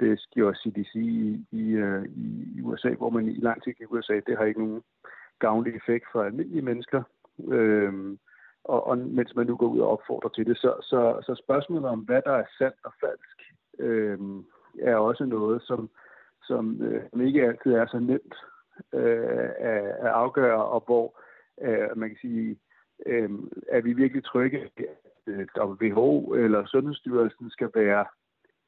Det 0.00 0.20
gjorde 0.34 0.58
CDC 0.58 0.94
i, 0.94 1.46
i, 1.50 1.70
øh, 1.70 2.04
i 2.16 2.60
USA, 2.62 2.90
hvor 2.90 3.10
man 3.10 3.28
i 3.28 3.40
lang 3.40 3.62
tid 3.62 3.72
i 3.80 3.84
USA, 3.84 4.20
det 4.26 4.38
har 4.38 4.44
ikke 4.44 4.64
nogen 4.64 4.82
gavnlig 5.38 5.76
effekt 5.76 6.04
for 6.12 6.22
almindelige 6.22 6.62
mennesker. 6.62 7.02
Øh, 7.48 8.16
og, 8.64 8.86
og 8.86 8.98
mens 8.98 9.34
man 9.34 9.46
nu 9.46 9.56
går 9.56 9.66
ud 9.66 9.80
og 9.80 9.90
opfordrer 9.90 10.30
til 10.30 10.46
det. 10.46 10.56
Så, 10.56 10.74
så, 10.82 11.22
så 11.26 11.42
spørgsmålet 11.44 11.88
om, 11.88 11.98
hvad 11.98 12.22
der 12.22 12.32
er 12.32 12.44
sandt 12.58 12.76
og 12.84 12.92
falsk, 13.00 13.38
øh, 13.78 14.18
er 14.80 14.96
også 14.96 15.24
noget, 15.24 15.62
som, 15.62 15.90
som 16.42 16.82
øh, 16.82 17.26
ikke 17.26 17.46
altid 17.46 17.72
er 17.72 17.86
så 17.86 17.98
nemt 17.98 18.34
øh, 18.94 19.50
at, 19.58 19.84
at 19.84 20.06
afgøre, 20.06 20.64
og 20.64 20.82
hvor 20.86 21.20
øh, 21.60 21.98
man 21.98 22.08
kan 22.08 22.18
sige, 22.20 22.58
øh, 23.06 23.30
er 23.68 23.80
vi 23.80 23.92
virkelig 23.92 24.24
trygge, 24.24 24.60
at 24.60 24.84
øh, 25.26 25.46
WHO 25.56 26.34
eller 26.34 26.66
Sundhedsstyrelsen 26.66 27.50
skal 27.50 27.70
være 27.74 28.04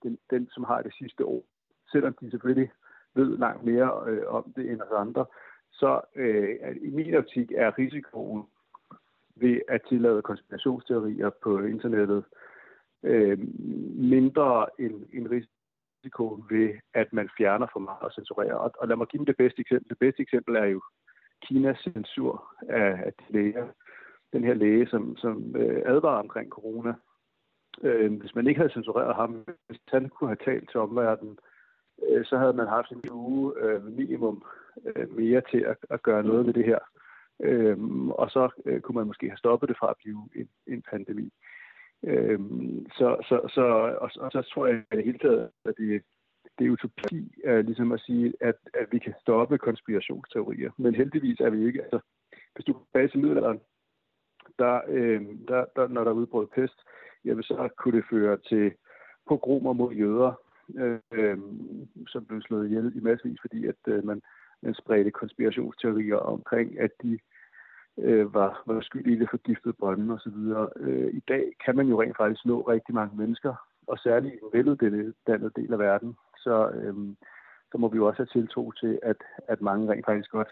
den, 0.02 0.18
den, 0.30 0.48
som 0.50 0.64
har 0.64 0.82
det 0.82 0.94
sidste 0.94 1.22
ord, 1.22 1.44
selvom 1.92 2.14
de 2.20 2.30
selvfølgelig 2.30 2.70
ved 3.14 3.38
langt 3.38 3.64
mere 3.64 4.04
øh, 4.06 4.26
om 4.26 4.52
det 4.56 4.70
end 4.70 4.80
os 4.80 4.96
andre, 4.96 5.26
så 5.72 6.00
øh, 6.16 6.76
i 6.82 6.90
min 6.90 7.14
optik 7.14 7.52
er 7.56 7.78
risikoen 7.78 8.44
ved 9.36 9.60
at 9.68 9.80
tillade 9.88 10.22
konspirationsteorier 10.22 11.30
på 11.42 11.58
internettet 11.58 12.24
øh, 13.02 13.38
mindre 14.14 14.66
end 14.78 15.06
en 15.12 15.30
risiko 15.30 16.44
ved, 16.50 16.70
at 16.94 17.12
man 17.12 17.28
fjerner 17.38 17.66
for 17.72 17.80
meget 17.80 18.02
og 18.02 18.12
censurerer. 18.12 18.54
Og, 18.54 18.72
og 18.78 18.88
lad 18.88 18.96
mig 18.96 19.06
give 19.06 19.18
dem 19.18 19.26
det 19.26 19.36
bedste 19.36 19.60
eksempel. 19.60 19.90
Det 19.90 19.98
bedste 19.98 20.22
eksempel 20.22 20.56
er 20.56 20.64
jo 20.64 20.82
Kinas 21.42 21.78
censur 21.78 22.54
af, 22.68 23.02
af 23.06 23.12
de 23.12 23.32
læger. 23.32 23.68
Den 24.32 24.44
her 24.44 24.54
læge, 24.54 24.86
som, 24.86 25.16
som 25.16 25.56
øh, 25.56 25.82
advarer 25.86 26.22
omkring 26.22 26.50
corona, 26.50 26.94
Øh, 27.82 28.12
hvis 28.20 28.34
man 28.34 28.46
ikke 28.46 28.60
havde 28.60 28.72
censureret 28.72 29.14
ham, 29.14 29.44
hvis 29.66 29.80
han 29.88 30.08
kunne 30.08 30.28
have 30.28 30.44
talt 30.44 30.70
til 30.70 30.80
omverdenen, 30.80 31.38
øh, 32.08 32.24
så 32.24 32.38
havde 32.38 32.52
man 32.52 32.66
haft 32.66 32.90
en 32.90 33.10
uge 33.10 33.52
øh, 33.58 33.84
minimum 33.84 34.42
øh, 34.86 35.16
mere 35.16 35.42
til 35.50 35.58
at, 35.58 35.76
at 35.90 36.02
gøre 36.02 36.22
noget 36.22 36.46
ved 36.46 36.52
det 36.52 36.64
her. 36.64 36.78
Øhm, 37.40 38.10
og 38.10 38.30
så 38.30 38.48
øh, 38.64 38.80
kunne 38.80 38.96
man 38.96 39.06
måske 39.06 39.28
have 39.28 39.36
stoppet 39.36 39.68
det 39.68 39.78
fra 39.78 39.90
at 39.90 39.96
blive 40.02 40.28
en, 40.34 40.48
en 40.66 40.82
pandemi. 40.90 41.32
Øhm, 42.04 42.86
så, 42.90 43.16
så, 43.28 43.50
så, 43.54 43.62
og, 44.00 44.10
og 44.16 44.30
så 44.32 44.50
tror 44.54 44.66
jeg 44.66 44.76
i 44.92 44.96
det 44.96 45.04
hele 45.04 45.18
taget, 45.18 45.50
at 45.64 45.74
det, 45.78 46.02
det 46.58 46.66
er 46.66 46.70
utopi 46.70 47.32
uh, 47.48 47.58
ligesom 47.58 47.92
at 47.92 48.00
sige, 48.00 48.34
at, 48.40 48.54
at 48.74 48.86
vi 48.90 48.98
kan 48.98 49.14
stoppe 49.20 49.58
konspirationsteorier. 49.58 50.70
Men 50.76 50.94
heldigvis 50.94 51.40
er 51.40 51.50
vi 51.50 51.66
ikke. 51.66 51.82
Altså, 51.82 52.00
hvis 52.54 52.64
du 52.64 52.72
går 52.72 53.06
til 53.06 53.20
middelalderen, 53.20 53.60
der, 54.58 54.80
øh, 54.88 55.20
der, 55.48 55.64
der, 55.76 55.88
når 55.88 56.04
der 56.04 56.12
udbrød 56.12 56.46
pest, 56.46 56.78
jamen, 57.24 57.42
så 57.42 57.68
kunne 57.78 57.96
det 57.96 58.04
føre 58.10 58.38
til 58.48 58.72
pogromer 59.28 59.72
mod 59.72 59.94
jøder, 59.94 60.32
øh, 61.12 61.38
som 62.06 62.24
blev 62.24 62.42
slået 62.42 62.66
ihjel 62.66 62.92
i 62.96 63.00
massevis, 63.00 63.38
fordi 63.40 63.66
at 63.66 63.80
øh, 63.86 64.04
man, 64.04 64.22
man 64.62 64.74
spredte 64.74 65.10
konspirationsteorier 65.10 66.16
omkring, 66.16 66.80
at 66.80 66.90
de 67.02 67.18
øh, 67.98 68.34
var, 68.34 68.62
var 68.66 68.80
skyld 68.80 69.06
i 69.06 69.18
det 69.18 69.30
forgiftede 69.30 69.74
brønden 69.74 70.10
osv. 70.10 70.36
Øh, 70.76 71.14
I 71.14 71.20
dag 71.28 71.52
kan 71.64 71.76
man 71.76 71.86
jo 71.86 72.02
rent 72.02 72.16
faktisk 72.16 72.44
nå 72.44 72.60
rigtig 72.60 72.94
mange 72.94 73.16
mennesker, 73.16 73.54
og 73.86 73.98
særligt 73.98 74.34
i 74.34 74.38
den 74.38 74.48
veluddannede 74.52 75.50
del 75.56 75.72
af 75.72 75.78
verden, 75.78 76.16
så, 76.38 76.70
øh, 76.70 76.94
så 77.72 77.78
må 77.78 77.88
vi 77.88 77.96
jo 77.96 78.06
også 78.06 78.22
have 78.22 78.40
tiltro 78.40 78.72
til, 78.72 78.98
at, 79.02 79.16
at 79.48 79.60
mange 79.60 79.92
rent 79.92 80.06
faktisk 80.06 80.30
godt 80.30 80.48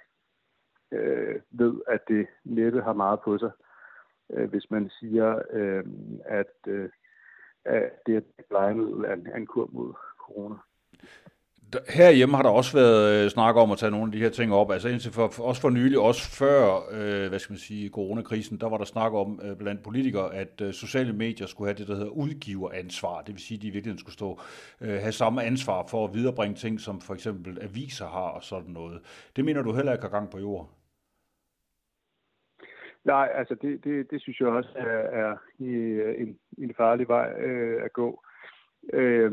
øh, 0.92 1.40
ved, 1.50 1.80
at 1.88 2.00
det 2.08 2.26
næppe 2.44 2.82
har 2.82 2.92
meget 2.92 3.20
på 3.20 3.38
sig, 3.38 3.50
øh, 4.30 4.50
hvis 4.50 4.70
man 4.70 4.90
siger, 5.00 5.42
øh, 5.50 5.84
at, 6.24 6.54
øh, 6.66 6.90
at 7.64 7.92
det 8.06 8.14
er 8.14 8.18
et 8.18 8.24
er 8.50 9.12
en, 9.12 9.28
en 9.36 9.46
kur 9.46 9.68
mod 9.72 9.92
corona. 10.18 10.56
Herhjemme 11.88 12.36
har 12.36 12.42
der 12.42 12.50
også 12.50 12.76
været 12.76 13.24
øh, 13.24 13.30
snak 13.30 13.56
om 13.56 13.70
at 13.70 13.78
tage 13.78 13.90
nogle 13.90 14.06
af 14.06 14.12
de 14.12 14.18
her 14.18 14.28
ting 14.28 14.54
op. 14.54 14.70
Altså 14.70 14.88
indtil 14.88 15.12
for, 15.12 15.28
for, 15.28 15.42
også 15.42 15.60
for 15.60 15.70
nylig, 15.70 15.98
også 15.98 16.38
før, 16.38 16.76
øh, 16.92 17.28
hvad 17.28 17.38
skal 17.38 17.52
man 17.52 17.58
sige, 17.58 17.90
coronakrisen, 17.90 18.60
der 18.60 18.68
var 18.68 18.76
der 18.78 18.84
snak 18.84 19.12
om 19.12 19.40
øh, 19.44 19.56
blandt 19.56 19.82
politikere, 19.82 20.34
at 20.34 20.60
øh, 20.60 20.72
sociale 20.72 21.12
medier 21.12 21.46
skulle 21.46 21.68
have 21.68 21.78
det, 21.78 21.88
der 21.88 21.94
hedder 21.94 22.10
udgiveransvar. 22.10 23.20
Det 23.20 23.34
vil 23.34 23.42
sige, 23.42 23.58
at 23.58 23.62
de 23.62 23.66
i 23.66 23.70
virkeligheden 23.70 23.98
skulle 23.98 24.14
stå, 24.14 24.40
øh, 24.80 25.00
have 25.00 25.12
samme 25.12 25.42
ansvar 25.42 25.86
for 25.90 26.04
at 26.04 26.14
viderebringe 26.14 26.54
ting, 26.54 26.80
som 26.80 27.00
for 27.00 27.14
eksempel 27.14 27.58
aviser 27.62 28.06
har 28.06 28.30
og 28.30 28.42
sådan 28.42 28.70
noget. 28.70 29.00
Det 29.36 29.44
mener 29.44 29.62
du 29.62 29.72
heller 29.72 29.92
ikke 29.92 30.04
har 30.04 30.10
gang 30.10 30.30
på 30.30 30.38
jord? 30.38 30.70
Nej, 33.04 33.28
altså 33.34 33.54
det, 33.62 33.84
det, 33.84 34.10
det 34.10 34.22
synes 34.22 34.40
jeg 34.40 34.48
også 34.48 34.70
er, 34.76 35.22
er 35.22 35.36
øh, 35.60 36.14
en, 36.18 36.38
en 36.58 36.74
farlig 36.76 37.08
vej 37.08 37.32
øh, 37.40 37.84
at 37.84 37.92
gå. 37.92 38.22
Øh, 38.92 39.32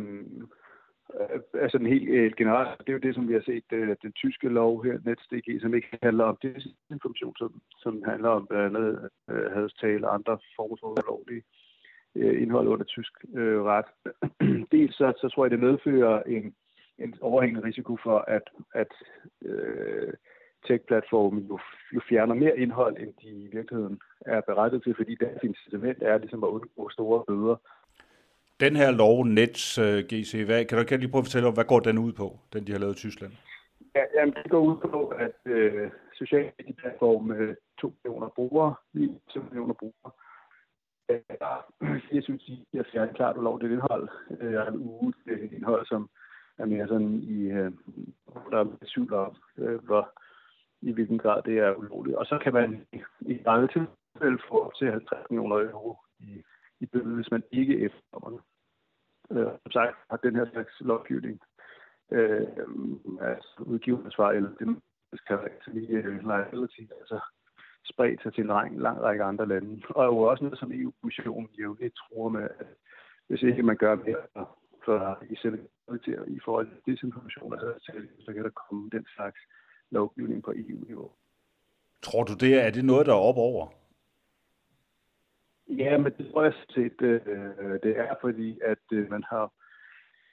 altså 1.53 1.77
den 1.77 1.87
helt 1.87 2.09
øh, 2.09 2.31
generelt, 2.37 2.79
det 2.79 2.89
er 2.89 2.93
jo 2.93 3.05
det, 3.07 3.15
som 3.15 3.27
vi 3.27 3.33
har 3.33 3.41
set, 3.45 3.63
øh, 3.71 3.95
den 4.01 4.11
tyske 4.11 4.49
lov 4.49 4.83
her, 4.83 4.99
NetSDG, 5.05 5.61
som 5.61 5.73
ikke 5.73 5.99
handler 6.03 6.23
om 6.23 6.37
desinformation, 6.41 7.35
som, 7.37 7.61
som 7.79 8.03
handler 8.05 8.29
om 8.29 8.47
blandt 8.47 8.77
andet 8.77 9.09
øh, 9.29 9.51
hadstale 9.51 10.07
og 10.07 10.13
andre 10.13 10.37
former 10.55 10.77
for 10.79 10.87
ulovlige 10.87 11.43
øh, 12.15 12.41
indhold 12.41 12.67
under 12.67 12.85
tysk 12.85 13.13
øh, 13.35 13.63
ret. 13.63 13.89
Dels 14.71 14.95
så, 14.95 15.13
så 15.21 15.29
tror 15.29 15.45
jeg, 15.45 15.51
det 15.51 15.59
medfører 15.59 16.23
en, 16.23 16.55
en 16.97 17.15
overhængende 17.21 17.67
risiko 17.67 17.97
for, 18.03 18.17
at, 18.27 18.43
at 18.75 18.93
øh, 19.41 20.13
tech-platformen 20.67 21.43
jo, 21.43 21.59
jo 21.95 22.01
fjerner 22.09 22.35
mere 22.35 22.59
indhold, 22.59 22.97
end 22.97 23.13
de 23.21 23.27
i 23.27 23.49
virkeligheden 23.53 23.99
er 24.25 24.41
berettet 24.41 24.83
til, 24.83 24.95
fordi 24.95 25.15
deres 25.15 25.43
incitament 25.43 26.03
er 26.03 26.17
ligesom 26.17 26.43
at 26.43 26.47
undgå 26.47 26.89
store 26.89 27.23
bøder 27.27 27.55
den 28.59 28.75
her 28.75 28.91
lov, 28.91 29.25
Nets 29.25 29.77
øh, 29.77 29.97
uh, 29.97 29.99
GC, 29.99 30.43
hvad, 30.45 30.65
kan 30.65 30.75
du 30.75 30.81
ikke 30.81 30.97
lige 30.97 31.11
prøve 31.11 31.21
at 31.21 31.25
fortælle, 31.25 31.51
hvad 31.51 31.65
går 31.65 31.79
den 31.79 31.97
ud 31.97 32.13
på, 32.13 32.39
den 32.53 32.67
de 32.67 32.71
har 32.71 32.79
lavet 32.79 32.95
i 32.95 32.99
Tyskland? 32.99 33.33
Ja, 33.95 34.03
jamen, 34.15 34.33
det 34.33 34.51
går 34.51 34.59
ud 34.59 34.77
på, 34.91 35.07
at 35.07 35.37
øh, 35.45 35.89
sociale 36.13 36.51
platforme 36.77 37.27
med 37.35 37.55
2 37.81 37.93
millioner 38.03 38.29
brugere, 38.35 38.75
lige 38.93 39.19
2 39.33 39.39
millioner 39.41 39.73
brugere, 39.73 40.11
jeg 42.11 42.23
synes, 42.23 42.43
de 42.71 42.77
har 42.77 42.85
fjernet 42.91 43.15
klart 43.15 43.37
ulovligt 43.37 43.71
indhold. 43.71 44.09
Øh, 44.41 44.53
jeg 44.53 44.61
har 44.61 44.71
en 44.71 44.77
uge 44.77 45.13
det 45.25 45.51
indhold, 45.51 45.85
som 45.85 46.09
er 46.57 46.65
mere 46.65 46.87
sådan 46.87 47.13
i, 47.13 47.43
øh, 47.43 47.71
der 48.51 48.57
er 48.57 48.77
tvivl 48.93 49.13
om, 49.13 49.35
øh, 49.57 49.83
hvor, 49.83 50.21
i 50.81 50.91
hvilken 50.91 51.17
grad 51.17 51.41
det 51.43 51.57
er 51.57 51.73
ulovligt. 51.73 52.17
Og 52.17 52.25
så 52.25 52.39
kan 52.43 52.53
man 52.53 52.87
i, 52.93 53.01
i 53.21 53.41
mange 53.45 53.67
tilfælde 53.67 54.39
få 54.49 54.65
op 54.65 54.75
til 54.75 54.91
50 54.91 55.29
millioner 55.29 55.55
euro 55.55 55.97
i 56.19 56.43
i 56.79 56.85
bøde, 56.85 57.15
hvis 57.15 57.31
man 57.31 57.43
ikke 57.51 57.79
efterkommer 57.79 58.29
det. 58.29 58.41
Øh, 59.31 59.51
som 59.63 59.71
sagt 59.71 59.95
har 60.09 60.17
den 60.17 60.35
her 60.35 60.45
slags 60.51 60.73
lovgivning 60.79 61.39
øh, 62.11 62.47
altså 63.21 63.63
udgiverensvar, 63.65 64.31
eller 64.31 64.49
det, 64.59 64.81
skal 65.13 65.37
kan 65.37 65.49
altså 65.53 65.71
lige 65.73 65.97
øh, 65.97 66.19
liability, 66.19 66.81
altså 66.99 67.19
spredt 67.85 68.21
sig 68.23 68.33
til 68.33 68.41
en 68.41 68.47
lang, 68.47 68.79
lang 68.79 69.01
række 69.01 69.23
andre 69.23 69.47
lande. 69.47 69.81
Og 69.89 70.05
jo 70.05 70.17
også 70.19 70.43
noget, 70.43 70.59
som 70.59 70.71
EU-kommissionen 70.71 71.49
lidt 71.79 71.93
tror 71.95 72.29
med, 72.29 72.47
at 72.59 72.67
hvis 73.27 73.41
ikke 73.41 73.63
man 73.63 73.77
gør 73.77 73.95
mere 73.95 74.45
for 74.85 75.23
i 75.29 75.35
selv 75.35 75.59
i 76.27 76.39
forhold 76.45 76.67
til 76.67 76.93
desinformation, 76.93 77.53
altså, 77.53 77.91
så 78.19 78.33
kan 78.33 78.43
der 78.43 78.49
komme 78.49 78.89
den 78.89 79.05
slags 79.15 79.39
lovgivning 79.91 80.43
på 80.43 80.51
EU-niveau. 80.55 81.11
Tror 82.01 82.23
du 82.23 82.33
det? 82.33 82.65
Er 82.65 82.71
det 82.71 82.85
noget, 82.85 83.05
der 83.05 83.13
er 83.13 83.27
op 83.29 83.37
over? 83.37 83.67
Ja, 85.69 85.97
men 85.97 86.13
det 86.17 86.31
tror 86.31 86.43
jeg 86.43 86.53
set, 86.69 87.01
øh, 87.01 87.21
det 87.83 87.97
er, 87.97 88.15
fordi 88.21 88.59
at 88.65 88.83
øh, 88.91 89.09
man 89.09 89.23
har 89.23 89.51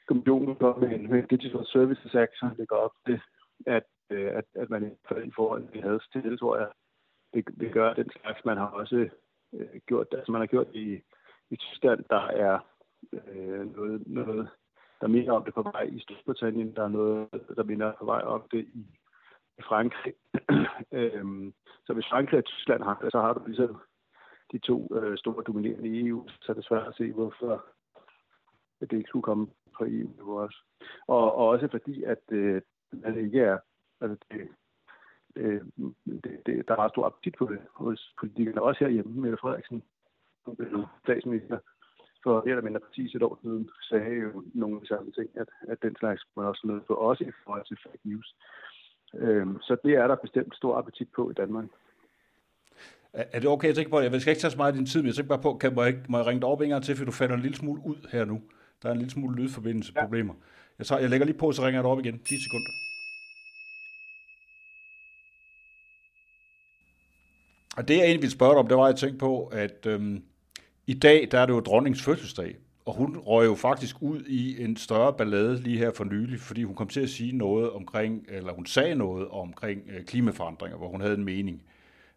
kommissionen 0.09 0.55
går 0.55 0.79
med 0.79 0.91
en, 0.91 1.11
med 1.11 1.23
Digital 1.23 1.67
Services 1.67 2.15
Act, 2.15 2.39
som 2.39 2.57
det 2.57 2.69
går 2.69 2.77
op 2.77 2.97
til, 3.07 3.21
at, 3.67 3.87
øh, 4.11 4.31
at, 4.39 4.45
at 4.55 4.71
man 4.71 4.97
i 5.27 5.31
forhold 5.37 5.69
til 5.73 5.83
havde 5.83 6.01
stillet, 6.03 6.39
tror 6.39 6.57
jeg, 6.59 6.69
det, 7.35 7.45
det 7.61 7.73
gør 7.73 7.95
den 7.95 8.11
slags, 8.11 8.45
man 8.45 8.57
har 8.57 8.67
også 8.67 9.09
øh, 9.55 9.81
gjort, 9.87 10.07
altså 10.13 10.33
man 10.33 10.41
har 10.41 10.47
gjort 10.47 10.67
i, 10.75 11.01
i 11.51 11.57
Tyskland, 11.57 12.05
der 12.11 12.27
er 12.27 12.59
øh, 13.13 13.77
noget, 13.77 14.03
noget, 14.07 14.49
der 15.01 15.07
minder 15.07 15.33
om 15.33 15.45
det 15.45 15.55
på 15.55 15.63
vej 15.63 15.83
i 15.83 16.01
Storbritannien, 16.01 16.77
der 16.77 16.85
er 16.85 16.89
noget, 16.89 17.29
der 17.57 17.63
minder 17.63 17.93
på 17.99 18.05
vej 18.05 18.21
om 18.21 18.43
det 18.51 18.67
i, 18.75 18.87
i 19.59 19.63
Frankrig. 19.63 20.15
øhm, 20.99 21.55
så 21.87 21.93
hvis 21.93 22.09
Frankrig 22.11 22.39
og 22.39 22.45
Tyskland 22.45 22.83
har 22.83 22.99
det, 23.03 23.13
så 23.13 23.21
har 23.21 23.33
du 23.33 23.43
ligesom 23.47 23.81
de 24.55 24.59
to 24.59 24.97
øh, 24.97 25.19
store 25.19 25.43
dominerende 25.47 25.89
i 25.89 26.09
EU, 26.09 26.29
så 26.29 26.53
er 26.53 26.57
det 26.57 26.65
svært 26.65 26.87
at 26.87 26.97
se, 26.97 27.13
hvorfor 27.13 27.65
at 28.81 28.91
det 28.91 28.97
ikke 28.97 29.09
skulle 29.09 29.29
komme 29.31 29.47
på 29.79 29.85
EU-niveau 29.85 30.39
også. 30.39 30.59
Og, 31.07 31.35
og 31.35 31.49
også 31.49 31.69
fordi, 31.71 32.03
at, 32.03 32.23
øh, 32.31 32.63
at 33.05 33.15
det 33.15 33.23
ikke 33.25 33.41
er, 33.41 33.59
altså 34.01 34.17
det, 34.33 34.49
øh, 35.37 35.63
det, 36.25 36.33
det, 36.47 36.69
der 36.69 36.73
er 36.73 36.83
meget 36.83 36.93
stor 36.93 37.07
appetit 37.07 37.35
på 37.39 37.47
det 37.53 37.61
hos 37.75 38.15
politikerne, 38.21 38.63
også 38.63 38.85
herhjemme. 38.85 39.21
Mette 39.21 39.39
Frederiksen, 39.41 39.83
som 40.45 40.57
blev 40.57 40.87
statsminister 41.05 41.59
for 42.23 42.43
mere 42.45 42.51
eller 42.51 42.65
mindre 42.65 42.81
præcis 42.81 43.15
et 43.15 43.23
år 43.23 43.39
siden, 43.43 43.71
sagde 43.91 44.15
jo 44.15 44.45
nogle 44.55 44.77
af 44.77 44.81
de 44.81 44.87
samme 44.87 45.13
ting, 45.13 45.31
at, 45.35 45.49
at 45.69 45.83
den 45.83 45.97
slags 45.97 46.23
man 46.37 46.47
også 46.47 46.67
nødt 46.67 46.87
på, 46.87 46.95
også 46.95 47.25
i 47.25 47.33
forhold 47.45 47.65
til 47.67 47.79
fake 47.83 48.09
news. 48.09 48.37
Øh, 49.15 49.47
så 49.61 49.77
det 49.85 49.95
er 49.95 50.07
der 50.07 50.25
bestemt 50.25 50.57
stor 50.57 50.79
appetit 50.79 51.09
på 51.17 51.31
i 51.31 51.35
Danmark. 51.35 51.69
Er 53.15 53.41
det 53.41 53.49
okay, 53.49 53.69
jeg 53.69 53.75
tænker 53.75 53.91
på, 53.91 54.01
jeg 54.01 54.21
skal 54.21 54.31
ikke 54.31 54.41
tage 54.41 54.51
så 54.51 54.57
meget 54.57 54.73
af 54.73 54.77
din 54.77 54.87
tid, 54.87 55.01
men 55.01 55.07
jeg 55.07 55.15
tænker 55.15 55.29
bare 55.29 55.43
på, 55.43 55.55
kan, 55.55 55.75
må, 55.75 55.83
jeg, 55.83 55.95
må 56.09 56.19
jeg 56.19 56.27
ringe 56.27 56.41
dig 56.41 56.49
op 56.49 56.61
en 56.61 56.69
gang 56.69 56.85
til, 56.85 56.97
for 56.97 57.05
du 57.05 57.13
falder 57.13 57.35
en 57.35 57.41
lille 57.41 57.57
smule 57.57 57.81
ud 57.85 57.97
her 58.13 58.25
nu. 58.25 58.41
Der 58.83 58.89
er 58.89 58.93
en 58.93 58.99
lille 58.99 59.11
smule 59.11 59.37
lydforbindelsesproblemer. 59.37 60.35
Ja. 60.35 60.41
Jeg, 60.79 60.87
tager, 60.87 61.01
jeg 61.01 61.11
lægger 61.11 61.27
lige 61.27 61.39
på, 61.39 61.53
så 61.53 61.63
ringer 61.63 61.79
jeg 61.79 61.85
dig 61.85 61.91
op 61.91 61.99
igen. 61.99 62.19
10 62.19 62.43
sekunder. 62.43 62.71
Og 67.77 67.89
det 67.89 67.95
jeg 67.95 68.03
egentlig 68.03 68.23
ville 68.23 68.33
spørge 68.33 68.53
dig 68.53 68.59
om, 68.59 68.69
det 68.69 68.77
var, 68.77 68.85
at 68.85 68.89
jeg 68.89 68.97
tænkte 68.97 69.19
på, 69.19 69.47
at 69.47 69.87
øhm, 69.87 70.23
i 70.87 70.95
dag, 70.95 71.29
der 71.31 71.39
er 71.41 71.47
det 71.47 71.53
jo 71.53 71.61
dronningens 71.61 72.03
fødselsdag. 72.03 72.57
Og 72.85 72.95
hun 72.95 73.17
røg 73.19 73.47
jo 73.47 73.55
faktisk 73.55 73.97
ud 74.01 74.25
i 74.27 74.63
en 74.63 74.77
større 74.77 75.13
ballade 75.13 75.63
lige 75.63 75.79
her 75.79 75.93
for 75.93 76.05
nylig, 76.05 76.41
fordi 76.41 76.63
hun 76.63 76.75
kom 76.75 76.89
til 76.89 77.01
at 77.01 77.11
sige 77.11 77.33
noget 77.33 77.71
omkring, 77.71 78.25
eller 78.29 78.53
hun 78.53 78.67
sagde 78.67 78.95
noget 78.95 79.29
omkring 79.29 79.83
øh, 79.89 80.05
klimaforandringer, 80.05 80.79
hvor 80.79 80.89
hun 80.89 81.01
havde 81.01 81.15
en 81.15 81.25
mening. 81.25 81.63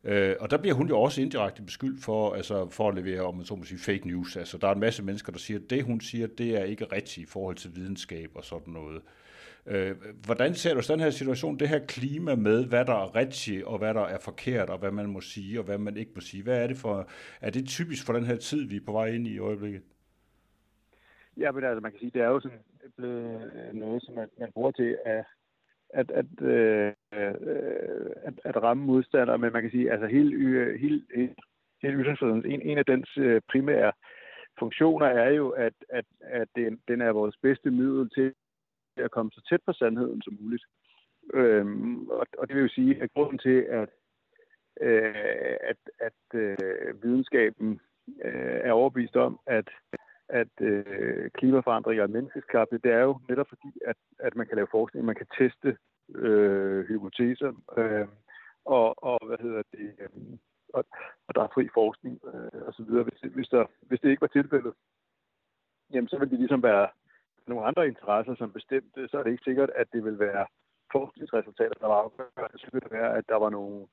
Øh, 0.07 0.35
og 0.39 0.51
der 0.51 0.57
bliver 0.57 0.75
hun 0.75 0.87
jo 0.87 1.01
også 1.01 1.21
indirekte 1.21 1.61
beskyldt 1.61 2.03
for, 2.03 2.33
altså, 2.33 2.69
for 2.69 2.89
at 2.89 2.95
levere, 2.95 3.21
om 3.21 3.35
man 3.35 3.45
så 3.45 3.55
må 3.55 3.63
sige, 3.63 3.79
fake 3.79 4.07
news. 4.07 4.37
Altså, 4.37 4.57
der 4.57 4.67
er 4.67 4.73
en 4.73 4.79
masse 4.79 5.03
mennesker, 5.03 5.31
der 5.31 5.39
siger, 5.39 5.59
at 5.59 5.69
det, 5.69 5.83
hun 5.83 6.01
siger, 6.01 6.27
det 6.27 6.57
er 6.57 6.63
ikke 6.63 6.85
rigtigt 6.85 7.17
i 7.17 7.31
forhold 7.31 7.55
til 7.55 7.75
videnskab 7.75 8.31
og 8.35 8.43
sådan 8.43 8.73
noget. 8.73 9.01
Øh, 9.65 9.95
hvordan 10.25 10.53
ser 10.53 10.73
du 10.73 10.81
den 10.93 10.99
her 10.99 11.09
situation, 11.09 11.59
det 11.59 11.69
her 11.69 11.79
klima 11.87 12.35
med, 12.35 12.65
hvad 12.65 12.85
der 12.85 12.93
er 12.93 13.15
rigtigt, 13.15 13.63
og 13.63 13.77
hvad 13.77 13.93
der 13.93 14.01
er 14.01 14.19
forkert, 14.19 14.69
og 14.69 14.77
hvad 14.77 14.91
man 14.91 15.09
må 15.09 15.21
sige, 15.21 15.59
og 15.59 15.65
hvad 15.65 15.77
man 15.77 15.97
ikke 15.97 16.11
må 16.15 16.21
sige? 16.21 16.43
Hvad 16.43 16.63
er 16.63 16.67
det 16.67 16.77
for, 16.77 17.09
er 17.41 17.49
det 17.49 17.67
typisk 17.67 18.05
for 18.05 18.13
den 18.13 18.25
her 18.25 18.35
tid, 18.35 18.67
vi 18.69 18.75
er 18.75 18.85
på 18.85 18.91
vej 18.91 19.07
ind 19.07 19.27
i 19.27 19.33
i 19.33 19.39
øjeblikket? 19.39 19.81
Ja, 21.37 21.51
men 21.51 21.63
altså, 21.63 21.79
man 21.79 21.91
kan 21.91 21.99
sige, 21.99 22.11
det 22.13 22.21
er 22.21 22.27
jo 22.27 22.39
sådan 22.39 22.59
blevet 22.97 23.51
noget, 23.73 24.03
som 24.03 24.15
man, 24.15 24.27
man 24.39 24.51
bruger 24.53 24.71
til 24.71 24.97
at 25.05 25.25
at, 25.89 26.11
at, 26.11 26.25
øh, 26.41 26.93
øh, 27.13 27.33
at, 28.23 28.33
at 28.43 28.63
ramme 28.63 28.85
modstandere, 28.85 29.37
men 29.37 29.53
man 29.53 29.61
kan 29.61 29.71
sige, 29.71 29.91
altså 29.91 30.07
hele, 30.07 30.35
øh, 30.35 30.79
hele, 30.79 31.01
hele, 31.15 31.35
hele 31.81 32.03
ytringsfriheden, 32.03 32.45
en, 32.45 32.61
en 32.61 32.77
af 32.77 32.85
dens 32.85 33.17
øh, 33.17 33.41
primære 33.51 33.91
funktioner 34.59 35.05
er 35.05 35.29
jo, 35.29 35.49
at, 35.49 35.73
at, 35.89 36.05
at 36.21 36.47
den, 36.55 36.79
den 36.87 37.01
er 37.01 37.11
vores 37.11 37.37
bedste 37.41 37.71
middel 37.71 38.09
til 38.09 38.33
at 38.97 39.11
komme 39.11 39.31
så 39.31 39.41
tæt 39.49 39.61
på 39.65 39.73
sandheden 39.73 40.21
som 40.21 40.37
muligt. 40.41 40.63
Øhm, 41.33 42.09
og, 42.09 42.27
og 42.37 42.47
det 42.47 42.55
vil 42.55 42.61
jo 42.61 42.69
sige, 42.69 43.01
at 43.01 43.13
grunden 43.13 43.37
til, 43.37 43.61
at, 43.69 43.89
øh, 44.81 45.15
at, 45.61 45.77
at 45.99 46.39
øh, 46.39 47.03
videnskaben 47.03 47.79
øh, 48.25 48.59
er 48.63 48.71
overbevist 48.71 49.15
om, 49.15 49.39
at, 49.45 49.69
at 50.29 50.61
øh, 50.61 51.31
klimaforandringer 51.31 52.03
er 52.03 52.07
menneskeskabte, 52.07 52.77
det 52.77 52.91
er 52.91 53.03
jo 53.03 53.19
netop 53.29 53.49
fordi, 53.49 53.71
at, 53.85 53.95
at 54.19 54.35
man 54.35 54.47
kan 54.47 54.55
lave 54.55 54.67
forskning, 54.71 55.05
man 55.05 55.15
kan 55.15 55.27
teste 55.37 55.77
øh, 56.15 56.85
hypoteser, 56.85 57.51
øh, 57.77 58.07
og, 58.65 59.03
og 59.03 59.27
hvad 59.27 59.37
hedder 59.41 59.61
det, 59.71 59.93
øh, 59.99 60.09
og, 60.73 60.85
og 61.27 61.35
der 61.35 61.41
er 61.43 61.53
fri 61.53 61.67
forskning 61.73 62.19
øh, 62.33 62.61
og 62.67 62.73
så 62.73 62.83
videre. 62.83 63.03
Hvis, 63.03 63.31
hvis, 63.33 63.47
der, 63.47 63.65
hvis 63.81 63.99
det 63.99 64.09
ikke 64.09 64.21
var 64.21 64.27
tilfældet, 64.27 64.73
jamen 65.93 66.07
så 66.07 66.17
ville 66.19 66.31
det 66.31 66.39
ligesom 66.39 66.63
være 66.63 66.87
nogle 67.47 67.65
andre 67.65 67.87
interesser, 67.87 68.35
som 68.35 68.53
bestemte, 68.53 69.07
så 69.07 69.17
er 69.17 69.23
det 69.23 69.31
ikke 69.31 69.43
sikkert, 69.43 69.69
at 69.75 69.87
det 69.93 70.03
vil 70.03 70.19
være 70.19 70.45
forskningsresultater, 70.91 71.77
der 71.81 71.87
var 71.87 72.01
afgørende. 72.03 72.59
Så 72.59 72.67
ville 72.71 72.85
det 72.89 72.91
være, 72.91 73.17
at 73.17 73.23
der 73.29 73.35
var 73.35 73.49
nogle, 73.49 73.87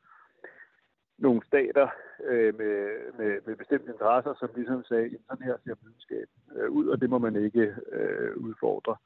nogle 1.19 1.41
stater 1.47 1.89
øh, 2.25 2.59
med, 2.59 2.77
med, 3.19 3.41
med 3.47 3.57
bestemte 3.57 3.93
interesser, 3.93 4.35
som 4.35 4.51
ligesom 4.55 4.85
sagde, 4.85 5.05
at 5.05 5.21
sådan 5.29 5.47
her 5.47 5.57
ser 5.65 5.75
videnskab 5.83 6.29
øh, 6.57 6.71
ud, 6.71 6.87
og 6.87 7.01
det 7.01 7.11
må 7.11 7.19
man 7.19 7.45
ikke 7.45 7.75
øh, 7.93 8.37
udfordre, 8.37 8.97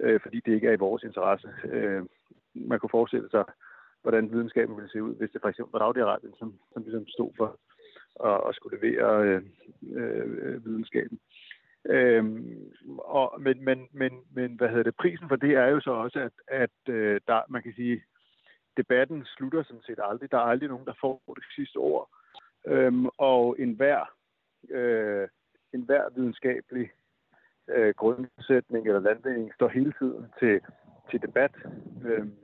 øh, 0.00 0.20
fordi 0.20 0.40
det 0.46 0.52
ikke 0.54 0.68
er 0.68 0.72
i 0.72 0.84
vores 0.86 1.02
interesse. 1.02 1.48
Øh, 1.64 2.02
man 2.54 2.78
kunne 2.78 2.96
forestille 2.98 3.30
sig, 3.30 3.44
hvordan 4.02 4.30
videnskaben 4.32 4.76
ville 4.76 4.90
se 4.90 5.02
ud, 5.02 5.14
hvis 5.14 5.30
det 5.30 5.40
for 5.40 5.48
eksempel 5.48 5.78
var 5.78 5.80
Saudi-Arabien, 5.84 6.38
som, 6.38 6.54
som 6.72 6.82
ligesom 6.82 7.06
stod 7.06 7.30
for 7.36 7.58
at, 8.24 8.48
at 8.48 8.54
skulle 8.54 8.78
levere 8.78 9.22
øh, 9.24 9.42
øh, 9.92 10.64
videnskaben. 10.64 11.18
Øhm, 11.84 12.72
og, 12.98 13.40
men, 13.40 13.64
men, 13.64 13.88
men, 13.92 14.12
men 14.34 14.56
hvad 14.56 14.68
hedder 14.68 14.82
det, 14.82 14.96
prisen 14.96 15.28
for 15.28 15.36
det 15.36 15.54
er 15.54 15.66
jo 15.66 15.80
så 15.80 15.90
også, 15.90 16.18
at, 16.18 16.32
at 16.48 16.94
øh, 16.94 17.20
der, 17.26 17.40
man 17.48 17.62
kan 17.62 17.72
sige, 17.76 18.02
debatten 18.78 19.24
slutter 19.24 19.62
sådan 19.62 19.82
set 19.82 20.00
aldrig. 20.02 20.30
Der 20.30 20.38
er 20.38 20.50
aldrig 20.52 20.68
nogen, 20.68 20.86
der 20.86 21.00
får 21.00 21.22
det 21.36 21.44
sidste 21.56 21.76
ord. 21.76 22.08
Øhm, 22.66 23.06
og 23.18 23.56
enhver, 23.58 24.00
øh, 24.70 25.28
enhver 25.72 26.10
videnskabelig 26.16 26.90
øh, 27.68 27.94
grundsætning 27.94 28.86
eller 28.86 29.00
landvinding 29.00 29.54
står 29.54 29.68
hele 29.68 29.92
tiden 29.98 30.26
til, 30.38 30.60
til 31.10 31.22
debat. 31.22 31.54
Øhm, 32.04 32.36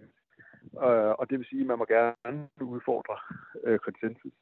og, 0.73 1.21
og 1.21 1.31
det 1.31 1.39
vil 1.39 1.47
sige, 1.47 1.61
at 1.61 1.67
man 1.67 1.79
må 1.79 1.85
gerne 1.85 2.49
udfordre 2.61 3.17
øh, 3.65 3.79
konsensus. 3.79 4.33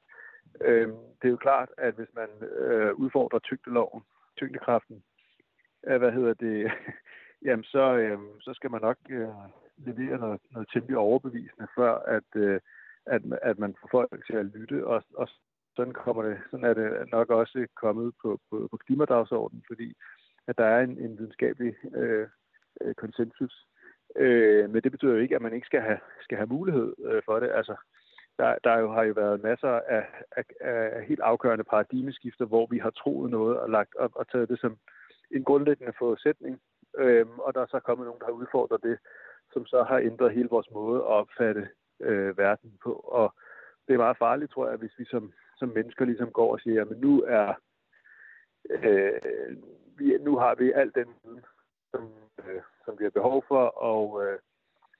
Øhm, 0.60 0.96
det 1.22 1.28
er 1.28 1.36
jo 1.36 1.36
klart, 1.36 1.68
at 1.78 1.94
hvis 1.94 2.08
man 2.14 2.28
øh, 2.48 2.94
udfordrer 2.94 3.38
tyngdeloven, 3.38 4.02
tyngdekraften, 4.36 5.02
øh, 5.86 5.98
hvad 5.98 6.12
hedder 6.12 6.34
det, 6.34 6.70
jamen 7.44 7.64
så, 7.64 7.96
øh, 7.96 8.18
så 8.40 8.54
skal 8.54 8.70
man 8.70 8.80
nok 8.80 8.96
øh, 9.10 9.28
levere 9.76 10.18
noget, 10.18 10.40
noget 10.50 10.68
temmelig 10.72 10.96
overbevisende, 10.98 11.66
før 11.76 11.94
at, 11.94 12.30
øh, 12.36 12.60
at, 13.06 13.22
at 13.42 13.58
man 13.58 13.74
får 13.80 13.88
folk 13.90 14.26
til 14.26 14.36
at 14.36 14.46
lytte, 14.46 14.86
og, 14.86 15.02
og 15.14 15.28
sådan, 15.76 15.92
kommer 15.92 16.22
det, 16.22 16.38
sådan 16.50 16.64
er 16.64 16.74
det 16.74 17.10
nok 17.12 17.30
også 17.30 17.66
kommet 17.76 18.12
på, 18.22 18.40
på, 18.50 18.68
på 18.70 18.76
klimadagsordenen, 18.76 19.64
fordi 19.66 19.94
at 20.46 20.58
der 20.58 20.64
er 20.64 20.80
en, 20.80 20.98
en 20.98 21.18
videnskabelig 21.18 21.74
øh, 21.94 22.28
øh, 22.80 22.94
konsensus. 22.94 23.66
Øh, 24.16 24.70
men 24.70 24.82
det 24.82 24.92
betyder 24.92 25.12
jo 25.12 25.18
ikke, 25.18 25.36
at 25.36 25.42
man 25.42 25.54
ikke 25.54 25.66
skal 25.66 25.80
have, 25.80 25.98
skal 26.20 26.36
have 26.36 26.46
mulighed 26.46 26.94
øh, 27.04 27.22
for 27.24 27.40
det. 27.40 27.50
Altså, 27.50 27.76
der, 28.38 28.56
der 28.64 28.78
jo 28.78 28.92
har 28.92 29.02
jo 29.02 29.12
været 29.12 29.42
masser 29.42 29.68
af, 29.68 30.06
af, 30.36 30.44
af 30.60 31.04
helt 31.04 31.20
afgørende 31.20 31.64
paradigmeskifter, 31.64 32.44
hvor 32.44 32.66
vi 32.70 32.78
har 32.78 32.90
troet 32.90 33.30
noget 33.30 33.58
og, 33.58 33.70
lagt, 33.70 33.94
og, 33.94 34.10
og 34.14 34.28
taget 34.28 34.48
det 34.48 34.60
som 34.60 34.76
en 35.30 35.44
grundlæggende 35.44 35.92
forudsætning. 35.98 36.60
Øh, 36.98 37.26
og 37.38 37.54
der 37.54 37.60
er 37.60 37.66
så 37.66 37.80
kommet 37.80 38.06
nogen, 38.06 38.20
der 38.20 38.26
har 38.26 38.32
udfordret 38.32 38.82
det, 38.82 38.98
som 39.52 39.66
så 39.66 39.82
har 39.82 39.98
ændret 39.98 40.32
hele 40.32 40.48
vores 40.48 40.70
måde 40.70 41.00
at 41.00 41.06
opfatte 41.06 41.68
øh, 42.00 42.38
verden 42.38 42.78
på. 42.82 42.92
Og 42.92 43.34
det 43.88 43.94
er 43.94 43.98
meget 43.98 44.18
farligt, 44.18 44.52
tror 44.52 44.68
jeg, 44.68 44.76
hvis 44.76 44.98
vi 44.98 45.04
som, 45.04 45.32
som 45.56 45.68
mennesker 45.68 46.04
ligesom 46.04 46.30
går 46.32 46.52
og 46.52 46.60
siger, 46.60 46.82
at 46.82 47.00
nu 47.00 47.22
er 47.26 47.54
øh, 48.70 49.56
vi, 49.98 50.18
nu 50.20 50.38
har 50.38 50.54
vi 50.54 50.72
al 50.72 50.92
den 50.94 51.08
viden, 51.24 51.44
som, 51.90 52.12
øh, 52.44 52.62
som 52.84 52.98
vi 52.98 53.04
har 53.04 53.10
behov 53.10 53.44
for, 53.48 53.64
og, 53.64 54.24
øh, 54.24 54.38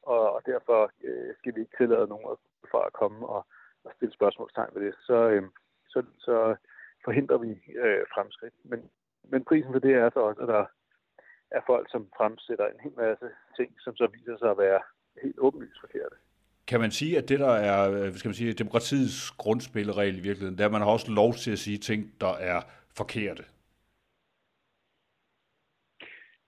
og, 0.03 0.33
og 0.33 0.43
derfor 0.47 0.91
øh, 1.05 1.35
skal 1.39 1.55
vi 1.55 1.61
ikke 1.61 1.77
tillade 1.77 2.07
nogen 2.07 2.37
for 2.71 2.79
at 2.79 2.93
komme 2.93 3.27
og, 3.27 3.47
og 3.85 3.93
stille 3.97 4.15
spørgsmålstegn 4.15 4.75
ved 4.75 4.83
det. 4.87 4.95
Så, 5.07 5.29
øh, 5.29 5.43
så, 5.89 6.03
så 6.19 6.57
forhindrer 7.05 7.39
vi 7.39 7.51
øh, 7.85 8.05
fremskridt. 8.15 8.55
Men, 8.65 8.91
men 9.25 9.45
prisen 9.45 9.73
for 9.73 9.79
det 9.79 9.95
er 9.95 10.11
så 10.11 10.21
også, 10.21 10.41
at 10.43 10.49
der 10.49 10.65
er 11.57 11.61
folk, 11.67 11.87
som 11.91 12.03
fremsætter 12.19 12.67
en 12.67 12.81
hel 12.85 12.97
masse 12.97 13.27
ting, 13.57 13.71
som 13.85 13.97
så 13.97 14.07
viser 14.17 14.37
sig 14.39 14.51
at 14.51 14.59
være 14.59 14.81
helt 15.23 15.39
åbenlyst 15.39 15.81
forkerte. 15.81 16.17
Kan 16.67 16.81
man 16.81 16.91
sige, 16.91 17.19
at 17.19 17.29
det, 17.29 17.41
der 17.41 17.55
er 17.71 17.93
øh, 17.93 18.15
skal 18.15 18.29
man 18.29 18.35
sige, 18.35 18.53
demokratiets 18.53 19.31
grundspilleregel 19.31 20.17
i 20.19 20.27
virkeligheden, 20.29 20.61
at 20.61 20.73
man 20.73 20.81
har 20.81 20.91
også 20.91 21.13
lov 21.13 21.33
til 21.33 21.53
at 21.53 21.59
sige 21.59 21.79
ting, 21.79 22.01
der 22.21 22.35
er 22.51 22.61
forkerte? 22.97 23.45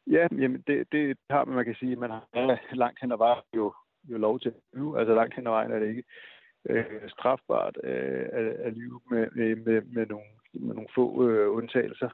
Ja, 0.06 0.28
jamen 0.30 0.64
det, 0.66 0.92
det 0.92 1.16
har 1.30 1.44
man, 1.44 1.54
man 1.54 1.64
kan 1.64 1.74
sige, 1.74 1.96
man 1.96 2.10
har 2.10 2.74
langt 2.74 3.00
hen 3.00 3.12
ad 3.12 3.16
vejen 3.16 3.42
jo, 3.56 3.74
jo 4.04 4.18
lov 4.18 4.40
til 4.40 4.52
nu. 4.72 4.96
Altså 4.96 5.14
langt 5.14 5.34
hen 5.34 5.46
ad 5.46 5.52
vejen 5.52 5.72
er 5.72 5.78
det 5.78 5.88
ikke 5.88 6.04
øh, 6.70 7.08
strafbart 7.08 7.76
øh, 7.84 8.26
at, 8.32 8.46
at 8.46 8.72
lyve 8.72 9.00
med, 9.10 9.56
med, 9.56 9.82
med, 9.82 10.06
nogle, 10.06 10.26
med 10.52 10.74
nogle 10.74 10.88
få 10.94 11.28
øh, 11.28 11.56
undtagelser. 11.56 12.10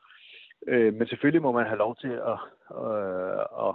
Øh, 0.67 0.95
men 0.95 1.07
selvfølgelig 1.07 1.43
må 1.43 1.53
man 1.53 1.67
have 1.67 1.79
lov 1.79 1.97
til 1.97 2.13
at, 2.33 2.39
øh, 2.85 3.45
at, 3.69 3.75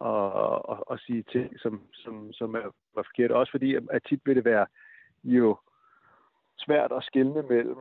at, 0.00 0.62
at, 0.70 0.78
at 0.90 1.00
sige 1.00 1.22
ting, 1.22 1.60
som, 1.60 1.82
som, 1.92 2.32
som 2.32 2.54
er 2.54 2.70
var 2.94 3.02
forkert. 3.02 3.30
Også 3.30 3.50
fordi, 3.50 3.74
at 3.74 4.02
tit 4.08 4.20
vil 4.24 4.36
det 4.36 4.44
være 4.44 4.66
jo 5.24 5.58
svært 6.58 6.92
at 6.92 7.04
skelne 7.04 7.42
mellem, 7.42 7.78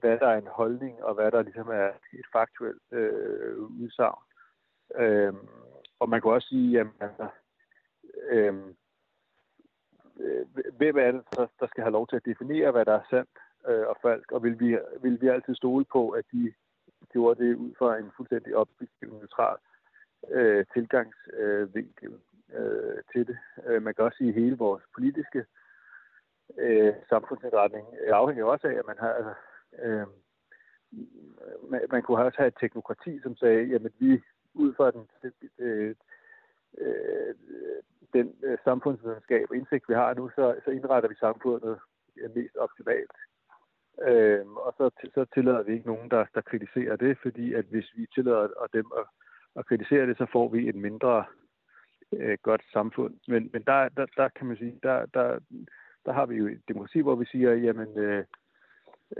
hvad 0.00 0.18
der 0.18 0.26
er 0.26 0.38
en 0.38 0.46
holdning, 0.46 1.04
og 1.04 1.14
hvad 1.14 1.30
der 1.30 1.42
ligesom 1.42 1.68
er 1.68 1.90
et 2.12 2.26
faktuelt 2.32 2.92
øh, 2.92 3.58
udsagn. 3.58 4.22
Øh, 4.94 5.34
og 6.00 6.08
man 6.08 6.20
kan 6.20 6.30
også 6.30 6.48
sige, 6.48 6.80
at 6.80 6.86
altså, 7.00 7.28
øhm, 8.30 8.76
øh, 10.20 10.46
hvem 10.76 10.98
er 10.98 11.10
det, 11.12 11.22
der, 11.36 11.46
der 11.60 11.66
skal 11.66 11.82
have 11.82 11.92
lov 11.92 12.08
til 12.08 12.16
at 12.16 12.24
definere, 12.24 12.70
hvad 12.70 12.84
der 12.84 12.92
er 12.92 13.06
sandt 13.10 13.38
øh, 13.68 13.86
og 13.86 13.96
falsk, 14.02 14.32
og 14.32 14.42
vil 14.42 14.60
vi, 14.60 14.78
vil 15.02 15.20
vi 15.20 15.28
altid 15.28 15.54
stole 15.54 15.84
på, 15.84 16.10
at 16.10 16.24
de 16.32 16.52
gjorde 17.12 17.44
det 17.44 17.54
ud 17.54 17.72
fra 17.78 17.98
en 17.98 18.10
fuldstændig 18.16 18.56
objektiv, 18.56 19.08
neutral 19.08 19.56
øh, 20.30 20.64
tilgangsvinkel 20.74 22.12
øh, 22.54 22.98
til 23.12 23.26
det. 23.26 23.38
Øh, 23.66 23.82
man 23.82 23.94
kan 23.94 24.04
også 24.04 24.18
sige, 24.18 24.28
at 24.28 24.34
hele 24.34 24.56
vores 24.56 24.82
politiske 24.94 25.44
øh, 26.58 26.94
samfundsindretning 27.08 27.86
afhænger 28.08 28.44
også 28.44 28.66
af, 28.66 28.72
at 28.72 28.86
man 28.86 28.98
har 28.98 29.38
øh, 29.82 30.06
man, 31.70 31.80
man 31.90 32.02
kunne 32.02 32.24
også 32.24 32.38
have 32.38 32.48
et 32.48 32.56
teknokrati, 32.60 33.20
som 33.22 33.36
sagde, 33.36 33.64
jamen 33.64 33.92
vi 33.98 34.22
ud 34.54 34.74
fra 34.74 34.90
den, 34.90 35.08
øh, 35.58 35.94
øh, 36.78 37.34
den 38.12 38.34
øh, 38.42 38.58
samfundsvidenskab 38.64 39.46
og 39.50 39.56
indsigt, 39.56 39.88
vi 39.88 39.94
har 39.94 40.14
nu, 40.14 40.30
så, 40.34 40.60
så 40.64 40.70
indretter 40.70 41.08
vi 41.08 41.14
samfundet 41.14 41.78
mest 42.34 42.56
optimalt. 42.56 43.16
Øh, 44.08 44.46
og 44.46 44.74
så, 44.76 44.90
så 45.14 45.24
tillader 45.34 45.62
vi 45.62 45.72
ikke 45.72 45.86
nogen, 45.86 46.10
der, 46.10 46.24
der 46.34 46.40
kritiserer 46.40 46.96
det, 46.96 47.18
fordi 47.22 47.52
at 47.54 47.64
hvis 47.64 47.92
vi 47.96 48.06
tillader 48.14 48.48
at 48.64 48.72
dem 48.72 48.86
at, 48.98 49.04
at 49.56 49.66
kritisere 49.66 50.06
det, 50.06 50.16
så 50.18 50.26
får 50.32 50.48
vi 50.48 50.68
et 50.68 50.74
mindre 50.74 51.24
øh, 52.12 52.38
godt 52.42 52.62
samfund. 52.72 53.14
Men, 53.28 53.50
men 53.52 53.62
der, 53.62 53.88
der, 53.88 54.06
der 54.16 54.28
kan 54.28 54.46
man 54.46 54.56
sige, 54.56 54.78
der, 54.82 55.06
der, 55.06 55.38
der 56.06 56.12
har 56.12 56.26
vi 56.26 56.36
jo 56.36 56.46
et 56.46 56.62
demokrati, 56.68 57.00
hvor 57.00 57.14
vi 57.14 57.24
siger, 57.24 57.54
jamen 57.54 57.98
øh, 57.98 58.24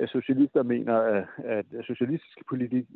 socialister 0.07 0.63
mener, 0.63 0.97
at, 0.99 1.27
at 1.45 1.67
socialistisk 1.85 2.39
politik, 2.49 2.87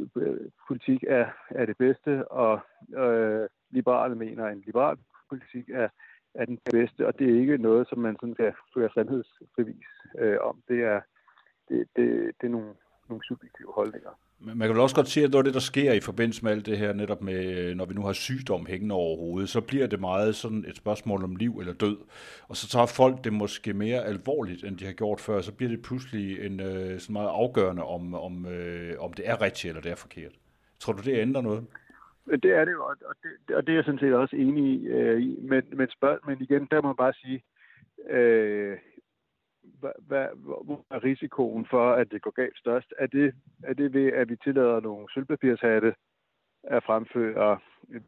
politik 0.69 1.05
er, 1.09 1.27
er 1.51 1.67
det 1.67 1.77
bedste, 1.77 2.29
og 2.29 2.61
øh, 2.97 3.49
liberale 3.71 4.15
mener, 4.15 4.45
at 4.45 4.53
en 4.53 4.63
liberal 4.67 4.97
politik 5.29 5.71
er, 5.71 5.89
er 6.35 6.45
den 6.45 6.59
bedste, 6.73 7.07
og 7.07 7.19
det 7.19 7.31
er 7.31 7.41
ikke 7.41 7.59
noget, 7.59 7.89
som 7.89 7.99
man 7.99 8.17
sådan 8.21 8.35
kan 8.35 8.53
føre 8.75 8.91
sandhedsbevis 8.95 9.87
øh, 10.19 10.37
om. 10.41 10.63
Det 10.69 10.85
er, 10.85 11.01
det, 11.69 11.87
det, 11.97 12.07
det 12.41 12.47
er 12.47 12.51
nogle, 12.51 12.73
nogle 13.09 13.25
subjektive 13.25 13.73
holdninger. 13.75 14.11
Men 14.41 14.59
man 14.59 14.69
kan 14.69 14.75
vel 14.75 14.83
også 14.83 14.97
godt 14.97 15.09
sige, 15.09 15.25
at 15.25 15.31
noget 15.31 15.43
af 15.43 15.45
det, 15.45 15.55
der 15.55 15.61
sker 15.61 15.93
i 15.93 16.01
forbindelse 16.01 16.45
med 16.45 16.53
alt 16.53 16.67
det 16.67 16.79
her, 16.79 16.93
netop 16.93 17.23
med, 17.23 17.75
når 17.75 17.85
vi 17.85 17.95
nu 17.95 18.03
har 18.03 18.13
sygdom 18.13 18.67
hængende 18.67 18.95
over 18.95 19.17
hovedet, 19.17 19.49
så 19.49 19.61
bliver 19.61 19.87
det 19.87 20.01
meget 20.01 20.37
sådan 20.37 20.65
et 20.69 20.77
spørgsmål 20.77 21.25
om 21.25 21.37
liv 21.37 21.59
eller 21.59 21.73
død. 21.73 21.97
Og 22.49 22.57
så 22.57 22.69
tager 22.69 22.87
folk 22.87 23.25
det 23.25 23.33
måske 23.33 23.73
mere 23.75 24.05
alvorligt, 24.05 24.65
end 24.65 24.79
de 24.79 24.85
har 24.85 24.93
gjort 24.93 25.21
før. 25.21 25.41
Så 25.41 25.53
bliver 25.53 25.71
det 25.71 25.83
pludselig 25.83 26.47
en 26.47 26.61
øh, 26.61 27.01
sådan 27.01 27.13
meget 27.13 27.29
afgørende, 27.29 27.85
om, 27.85 28.15
om, 28.15 28.47
øh, 28.47 28.95
om 28.99 29.13
det 29.13 29.29
er 29.29 29.43
rigtigt 29.43 29.71
eller 29.71 29.83
det 29.83 29.93
er 29.93 29.97
forkert. 29.97 30.33
Tror 30.81 30.93
du, 30.93 31.03
det 31.03 31.19
ændrer 31.19 31.43
noget? 31.43 31.67
Det 32.27 32.51
er 32.59 32.65
det 32.65 32.73
jo, 32.73 32.85
og 32.85 33.15
det, 33.23 33.57
og 33.57 33.67
det 33.67 33.73
er 33.73 33.77
jeg 33.77 33.85
sådan 33.85 34.01
set 34.01 34.15
også 34.15 34.37
enig 34.37 34.65
i. 34.75 34.87
Øh, 34.87 35.19
men, 35.43 35.63
men, 35.73 35.91
spørg, 35.91 36.19
men 36.27 36.37
igen, 36.41 36.69
der 36.71 36.83
må 36.83 36.89
man 36.89 36.97
bare 36.97 37.13
sige, 37.13 37.43
øh, 38.11 38.77
hvad, 39.81 39.93
hvad, 39.99 40.27
hvor 40.65 40.85
er 40.91 41.05
risikoen 41.05 41.67
for, 41.71 41.93
at 41.93 42.11
det 42.11 42.23
går 42.23 42.31
galt 42.31 42.59
størst? 42.59 42.95
Er 42.99 43.07
det, 43.07 43.35
er 43.63 43.75
det 43.75 43.95
ved, 43.95 44.13
at 44.13 44.29
vi 44.29 44.37
tillader 44.37 44.81
nogle 44.81 45.07
sølvpapirshatte 45.15 45.95
at 46.63 46.85
fremføre 46.85 47.59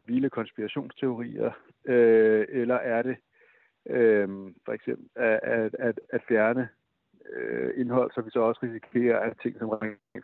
vilde 0.05 0.29
konspirationsteorier, 0.29 1.51
øh, 1.85 2.45
eller 2.49 2.75
er 2.75 3.01
det 3.01 3.17
øh, 3.85 4.27
for 4.65 4.71
eksempel 4.71 5.09
at, 5.15 5.39
at, 5.43 5.75
at, 5.79 5.99
at 6.09 6.21
fjerne 6.27 6.69
øh, 7.33 7.73
indhold, 7.75 8.11
så 8.11 8.21
vi 8.21 8.29
så 8.31 8.39
også 8.39 8.59
risikerer, 8.63 9.19
at 9.19 9.37
ting, 9.41 9.59
som 9.59 9.69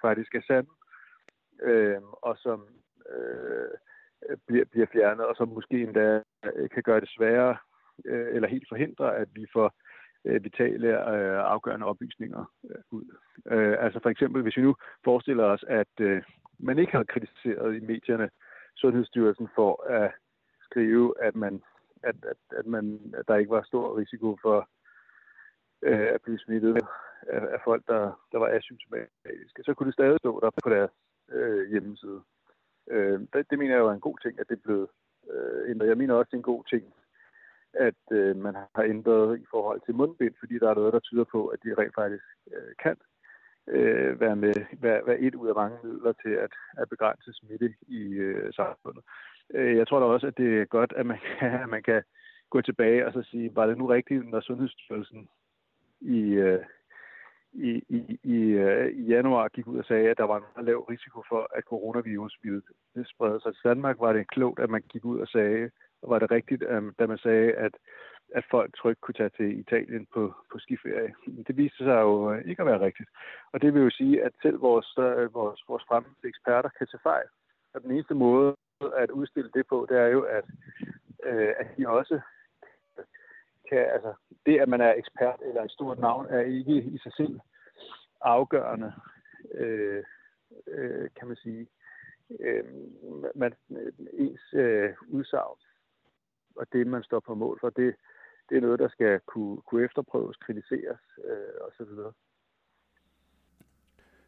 faktisk 0.02 0.36
er 0.36 0.42
sande, 0.48 0.70
øh, 1.62 2.02
og 2.02 2.38
som 2.38 2.68
øh, 3.10 4.38
bliver, 4.48 4.66
bliver 4.66 4.88
fjernet, 4.94 5.26
og 5.26 5.36
som 5.36 5.48
måske 5.48 5.82
endda 5.82 6.22
øh, 6.56 6.70
kan 6.70 6.84
gøre 6.84 7.00
det 7.00 7.10
sværere 7.10 7.58
øh, 8.06 8.36
eller 8.36 8.48
helt 8.48 8.70
forhindre, 8.70 9.16
at 9.16 9.28
vi 9.36 9.46
får 9.54 9.74
Øh, 10.26 10.44
vitale 10.44 10.88
øh, 10.88 11.40
afgørende 11.54 11.86
oplysninger 11.86 12.52
øh, 12.70 12.82
ud. 12.92 13.06
Øh, 13.52 13.76
altså 13.80 14.00
for 14.04 14.10
eksempel, 14.10 14.42
hvis 14.42 14.58
vi 14.58 14.62
nu 14.62 14.76
forestiller 15.04 15.44
os, 15.44 15.64
at 15.68 15.94
øh, 16.00 16.24
man 16.60 16.80
ikke 16.80 16.92
har 16.92 17.04
kritiseret 17.04 17.76
i 17.76 17.80
medierne 17.80 18.30
Sundhedsstyrelsen 18.76 19.48
for 19.56 19.84
at 19.90 20.12
skrive, 20.62 21.14
at 21.22 21.36
man 21.36 21.62
at, 22.04 22.16
at, 22.32 22.58
at, 22.60 22.66
man, 22.66 23.14
at 23.18 23.28
der 23.28 23.36
ikke 23.36 23.52
var 23.52 23.64
stor 23.64 23.98
risiko 23.98 24.38
for 24.42 24.70
øh, 25.82 26.08
at 26.16 26.22
blive 26.22 26.40
smittet 26.40 26.76
af, 27.28 27.40
af 27.56 27.60
folk, 27.64 27.84
der, 27.88 28.02
der 28.32 28.38
var 28.38 28.50
asymptomatiske, 28.50 29.64
så 29.64 29.74
kunne 29.74 29.88
det 29.88 29.94
stadig 29.94 30.20
stå 30.20 30.40
der 30.40 30.50
på 30.64 30.70
deres 30.70 30.92
øh, 31.32 31.70
hjemmeside. 31.70 32.22
Øh, 32.92 33.20
det, 33.34 33.50
det 33.50 33.60
mener 33.60 33.76
jeg 33.76 33.82
jo 33.82 33.88
er 33.88 33.94
en 33.94 34.08
god 34.10 34.18
ting, 34.18 34.40
at 34.40 34.50
det 34.50 34.56
er 34.56 34.66
blevet 34.68 34.88
øh, 35.32 35.70
ændret. 35.70 35.88
Jeg 35.88 35.98
mener 35.98 36.14
også, 36.14 36.30
det 36.30 36.34
er 36.34 36.46
en 36.46 36.54
god 36.54 36.64
ting, 36.64 36.94
at 37.80 38.02
øh, 38.12 38.36
man 38.36 38.56
har 38.76 38.84
ændret 38.84 39.40
i 39.40 39.46
forhold 39.52 39.82
til 39.86 39.96
mundbind, 39.96 40.34
fordi 40.40 40.60
der 40.60 40.70
er 40.70 40.76
noget, 40.76 40.94
der 40.94 41.00
tyder 41.00 41.24
på, 41.24 41.48
at 41.48 41.60
de 41.64 41.74
rent 41.74 41.96
faktisk 41.96 42.24
øh, 42.54 42.74
kan 42.84 42.98
øh, 43.68 44.20
være 44.20 44.36
med 44.36 44.54
være, 44.82 45.02
være 45.06 45.20
et 45.20 45.36
ud 45.36 45.48
af 45.48 45.56
mange 45.56 45.78
midler 45.84 46.14
til 46.24 46.30
at, 46.30 46.54
at 46.78 46.90
begrænse 46.90 47.34
smitte 47.34 47.74
i 47.88 48.02
øh, 48.14 48.54
samfundet. 48.54 49.04
Øh, 49.54 49.78
jeg 49.78 49.88
tror 49.88 50.00
da 50.00 50.06
også, 50.06 50.28
at 50.28 50.38
det 50.38 50.62
er 50.62 50.66
godt, 50.66 50.94
at 50.96 51.06
man 51.06 51.20
kan, 51.40 51.52
at 51.64 51.70
man 51.70 51.84
kan 51.84 52.04
gå 52.50 52.62
tilbage 52.62 53.08
og 53.08 53.14
så 53.14 53.24
sige, 53.24 53.56
var 53.56 53.66
det 53.66 53.78
nu 53.78 53.86
rigtigt, 53.86 54.30
når 54.30 54.40
Sundhedsstyrelsen 54.40 55.30
i, 56.02 56.22
øh, 56.22 56.64
i, 57.54 57.84
i, 57.90 58.20
i, 58.24 58.40
øh, 58.66 58.88
i 58.92 59.02
januar 59.02 59.48
gik 59.48 59.68
ud 59.68 59.78
og 59.78 59.86
sagde, 59.86 60.10
at 60.10 60.18
der 60.18 60.24
var 60.24 60.38
en 60.38 60.44
meget 60.56 60.66
lav 60.66 60.80
risiko 60.80 61.24
for, 61.30 61.50
at 61.56 61.64
coronavirus 61.64 62.40
ville 62.44 62.62
sprede 63.06 63.40
sig 63.42 63.54
til 63.54 63.64
Danmark, 63.64 64.00
var 64.00 64.14
det 64.14 64.28
klogt, 64.28 64.60
at 64.60 64.70
man 64.70 64.84
gik 64.90 65.06
ud 65.06 65.20
og 65.20 65.28
sagde, 65.28 65.72
var 66.08 66.20
det 66.20 66.32
rigtigt, 66.32 66.64
øhm, 66.70 66.94
da 67.00 67.08
man 67.08 67.18
sagde, 67.18 67.54
at, 67.54 67.72
at 68.36 68.44
folk 68.52 68.76
trygt 68.78 69.02
kunne 69.02 69.14
tage 69.14 69.30
til 69.38 69.60
Italien 69.60 70.08
på, 70.14 70.34
på 70.52 70.60
skiferie. 70.60 71.14
Det 71.48 71.58
viste 71.58 71.78
sig 71.78 72.02
jo 72.02 72.34
øh, 72.34 72.46
ikke 72.46 72.62
at 72.62 72.66
være 72.66 72.86
rigtigt. 72.86 73.10
Og 73.54 73.62
det 73.62 73.74
vil 73.74 73.82
jo 73.82 73.90
sige, 73.90 74.24
at 74.24 74.32
selv 74.42 74.62
vores, 74.62 74.98
øh, 74.98 75.34
vores, 75.34 75.64
vores 75.68 75.84
fremmede 75.88 76.16
eksperter 76.24 76.70
kan 76.78 76.88
tage 76.88 77.04
fejl. 77.04 77.28
Og 77.74 77.82
den 77.82 77.92
eneste 77.92 78.14
måde 78.14 78.56
at 78.98 79.10
udstille 79.10 79.52
det 79.54 79.68
på, 79.68 79.86
det 79.90 79.98
er 79.98 80.08
jo, 80.08 80.22
at, 80.22 80.46
øh, 81.24 81.54
at 81.60 81.68
de 81.78 81.90
også 81.90 82.20
kan, 83.70 83.78
altså 83.78 84.14
det, 84.46 84.60
at 84.60 84.70
man 84.70 84.82
er 84.82 84.94
ekspert 84.94 85.40
eller 85.46 85.64
et 85.64 85.72
stort 85.72 86.00
navn, 86.00 86.26
er 86.30 86.40
ikke 86.40 86.76
i 86.84 86.98
sig 86.98 87.14
selv 87.14 87.40
afgørende, 88.22 88.94
øh, 89.54 90.04
øh, 90.68 91.10
kan 91.20 91.28
man 91.28 91.38
sige. 91.38 91.68
Øh, 92.40 92.64
man, 93.36 93.54
ens 94.14 94.54
øh, 94.54 94.94
udsagn 95.08 95.58
og 96.56 96.66
det, 96.74 96.88
man 96.88 97.04
står 97.04 97.20
på 97.20 97.36
mål 97.36 97.58
for, 97.62 97.70
det, 97.70 97.96
det 98.50 98.58
er 98.58 98.62
noget, 98.62 98.80
der 98.80 98.90
skal 98.90 99.20
kunne, 99.26 99.58
kunne 99.62 99.86
efterprøves, 99.86 100.38
kritiseres 100.38 101.02
øh, 101.26 101.68
osv. 101.68 101.92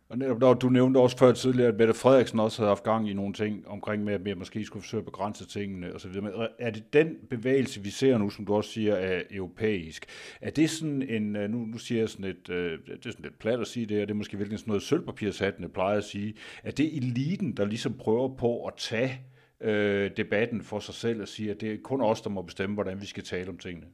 Og 0.09 0.17
netop, 0.17 0.41
der, 0.41 0.53
du 0.53 0.69
nævnte 0.69 0.97
også 0.97 1.17
før 1.17 1.31
tidligere, 1.31 1.67
at 1.69 1.77
Mette 1.77 1.93
Frederiksen 1.93 2.39
også 2.39 2.61
havde 2.61 2.69
haft 2.69 2.83
gang 2.83 3.09
i 3.09 3.13
nogle 3.13 3.33
ting 3.33 3.67
omkring 3.67 4.03
med, 4.03 4.13
at 4.13 4.25
vi 4.25 4.33
måske 4.33 4.65
skulle 4.65 4.83
forsøge 4.83 5.01
at 5.01 5.05
begrænse 5.05 5.47
tingene 5.47 5.93
osv. 5.93 6.11
Men 6.21 6.31
er 6.59 6.69
det 6.69 6.93
den 6.93 7.15
bevægelse, 7.29 7.81
vi 7.81 7.89
ser 7.89 8.17
nu, 8.17 8.29
som 8.29 8.45
du 8.45 8.55
også 8.55 8.69
siger, 8.69 8.95
er 8.95 9.21
europæisk? 9.31 10.05
Er 10.41 10.49
det 10.49 10.69
sådan 10.69 11.01
en, 11.01 11.35
øh, 11.35 11.49
nu, 11.49 11.57
nu 11.57 11.77
siger 11.77 12.01
jeg 12.01 12.09
sådan 12.09 12.25
et, 12.25 12.49
øh, 12.49 12.79
det 12.87 13.05
er 13.05 13.11
sådan 13.11 13.23
lidt 13.23 13.39
plat 13.39 13.59
at 13.59 13.67
sige 13.67 13.85
det, 13.85 14.01
og 14.01 14.07
det 14.07 14.13
er 14.13 14.17
måske 14.17 14.37
virkelig 14.37 14.59
sådan 14.59 14.69
noget 14.69 14.83
sølvpapirshattende 14.83 15.69
plejer 15.69 15.97
at 15.97 16.03
sige, 16.03 16.35
er 16.63 16.71
det 16.71 16.97
eliten, 16.97 17.57
der 17.57 17.65
ligesom 17.65 17.93
prøver 17.93 18.35
på 18.35 18.65
at 18.65 18.73
tage 18.77 19.09
øh, 19.09 19.36
øh, 19.61 20.11
debatten 20.17 20.61
for 20.61 20.79
sig 20.79 20.93
selv 20.93 21.21
og 21.21 21.27
siger, 21.27 21.53
at 21.53 21.61
det 21.61 21.73
er 21.73 21.77
kun 21.83 22.01
os, 22.01 22.21
der 22.21 22.29
må 22.29 22.41
bestemme, 22.41 22.73
hvordan 22.73 23.01
vi 23.01 23.05
skal 23.05 23.23
tale 23.23 23.49
om 23.49 23.57
tingene? 23.57 23.87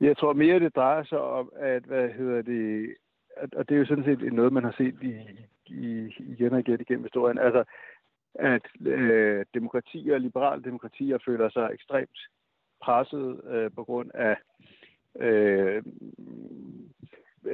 Jeg 0.00 0.16
tror 0.16 0.32
mere, 0.32 0.60
det 0.60 0.76
drejer 0.76 1.04
sig 1.04 1.20
om, 1.20 1.52
at, 1.56 1.82
hvad 1.82 2.08
hedder 2.08 2.42
det, 2.42 2.94
og 3.52 3.68
det 3.68 3.74
er 3.74 3.78
jo 3.78 3.86
sådan 3.86 4.04
set 4.04 4.32
noget, 4.32 4.52
man 4.52 4.64
har 4.64 4.74
set 4.78 4.96
i, 5.02 5.16
i, 5.66 6.14
igen 6.18 6.52
og 6.52 6.60
igen 6.60 6.80
igennem 6.80 7.04
historien, 7.04 7.38
altså 7.38 7.64
at 8.34 8.62
øh, 8.86 9.44
demokratier, 9.54 10.18
liberale 10.18 10.62
demokratier, 10.62 11.18
føler 11.26 11.50
sig 11.50 11.70
ekstremt 11.72 12.18
presset 12.82 13.40
øh, 13.44 13.70
på 13.70 13.84
grund 13.84 14.10
af 14.14 14.36
øh, 15.20 15.82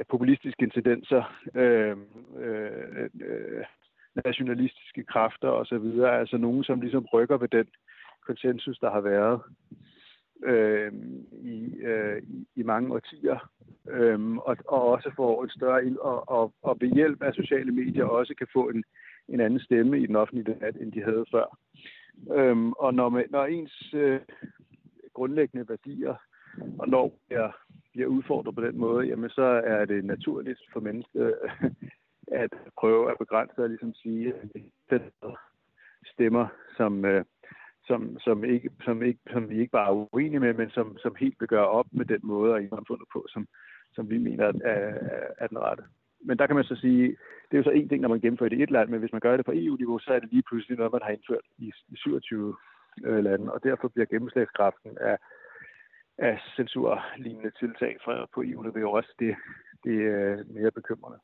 populistiske 0.09 0.63
incidenser, 0.63 1.23
øh, 1.55 1.97
øh, 2.37 3.09
øh, 3.21 3.65
nationalistiske 4.25 5.03
kræfter 5.03 5.47
osv., 5.47 5.99
altså 6.01 6.37
nogen, 6.37 6.63
som 6.63 6.81
ligesom 6.81 7.05
rykker 7.13 7.37
ved 7.37 7.47
den 7.47 7.67
konsensus, 8.27 8.79
der 8.79 8.91
har 8.91 9.01
været 9.01 9.41
øh, 10.43 10.91
i, 11.31 11.75
øh, 11.75 12.21
i, 12.55 12.63
mange 12.63 12.93
årtier, 12.93 13.49
øh, 13.89 14.37
og, 14.37 14.57
og 14.67 14.81
også 14.87 15.11
får 15.15 15.43
en 15.43 15.49
større 15.49 15.85
ind, 15.85 15.97
og, 15.97 16.29
og, 16.29 16.53
og 16.61 16.77
ved 16.79 16.93
hjælp 16.93 17.23
af 17.23 17.33
sociale 17.33 17.71
medier 17.71 18.05
også 18.05 18.33
kan 18.37 18.47
få 18.53 18.69
en, 18.69 18.83
en 19.29 19.39
anden 19.39 19.59
stemme 19.59 19.99
i 19.99 20.05
den 20.05 20.15
offentlige 20.15 20.53
debat, 20.53 20.75
end 20.75 20.91
de 20.91 21.03
havde 21.03 21.25
før. 21.31 21.57
Øh, 22.37 22.67
og 22.67 22.93
når, 22.93 23.09
man, 23.09 23.25
når 23.29 23.45
ens 23.45 23.93
øh, 23.93 24.19
grundlæggende 25.13 25.69
værdier 25.69 26.15
og 26.79 26.87
når 26.89 27.19
bliver, 27.27 27.51
bliver 27.93 28.07
udfordret 28.07 28.55
på 28.55 28.61
den 28.61 28.77
måde, 28.77 29.07
jamen 29.07 29.29
så 29.29 29.61
er 29.65 29.85
det 29.85 30.05
naturligt 30.05 30.59
for 30.73 30.79
mennesker 30.79 31.31
at 32.31 32.49
prøve 32.79 33.11
at 33.11 33.17
begrænse 33.17 33.63
og 33.63 33.69
ligesom 33.69 33.93
sige, 33.93 34.33
at 34.89 35.01
stemmer, 36.05 36.47
som, 36.77 37.05
øh, 37.05 37.25
som, 37.87 38.19
som, 38.19 38.43
ikke, 38.43 38.69
som, 38.85 39.03
ikke, 39.03 39.19
som 39.31 39.49
vi 39.49 39.59
ikke 39.59 39.71
bare 39.71 39.89
er 39.89 40.07
uenige 40.13 40.39
med, 40.39 40.53
men 40.53 40.69
som, 40.69 40.97
som 40.97 41.15
helt 41.15 41.35
vil 41.39 41.47
gøre 41.47 41.67
op 41.67 41.85
med 41.91 42.05
den 42.05 42.19
måde 42.23 42.55
at 42.55 42.69
fundet 42.87 43.07
på, 43.13 43.25
som, 43.29 43.47
som 43.95 44.09
vi 44.09 44.17
mener 44.17 44.45
er, 44.45 44.93
er 45.37 45.47
den 45.47 45.59
rette. 45.59 45.83
Men 46.21 46.37
der 46.37 46.47
kan 46.47 46.55
man 46.55 46.65
så 46.65 46.75
sige, 46.75 47.07
det 47.47 47.53
er 47.53 47.57
jo 47.57 47.63
så 47.63 47.69
en 47.69 47.89
ting, 47.89 48.01
når 48.01 48.09
man 48.09 48.19
gennemfører 48.19 48.49
det 48.49 48.59
i 48.59 48.63
et 48.63 48.71
land, 48.71 48.89
men 48.89 48.99
hvis 48.99 49.11
man 49.11 49.21
gør 49.21 49.37
det 49.37 49.45
på 49.45 49.51
EU-niveau, 49.55 49.99
så 49.99 50.13
er 50.13 50.19
det 50.19 50.29
lige 50.31 50.43
pludselig 50.47 50.77
noget, 50.77 50.91
man 50.91 51.01
har 51.03 51.11
indført 51.11 51.45
i, 51.57 51.71
i 51.89 51.95
27 51.95 52.55
øh, 53.05 53.23
lande, 53.23 53.53
og 53.53 53.63
derfor 53.63 53.87
bliver 53.87 54.05
gennemslagskraften 54.05 54.97
af, 55.01 55.17
af 56.17 56.39
censurlignende 56.55 57.51
tiltag 57.59 57.97
fra, 58.03 58.27
på 58.33 58.43
EU-niveau 58.45 58.95
også 58.95 59.13
det, 59.19 59.35
det 59.83 59.97
er 60.07 60.43
mere 60.47 60.71
bekymrende. 60.71 61.19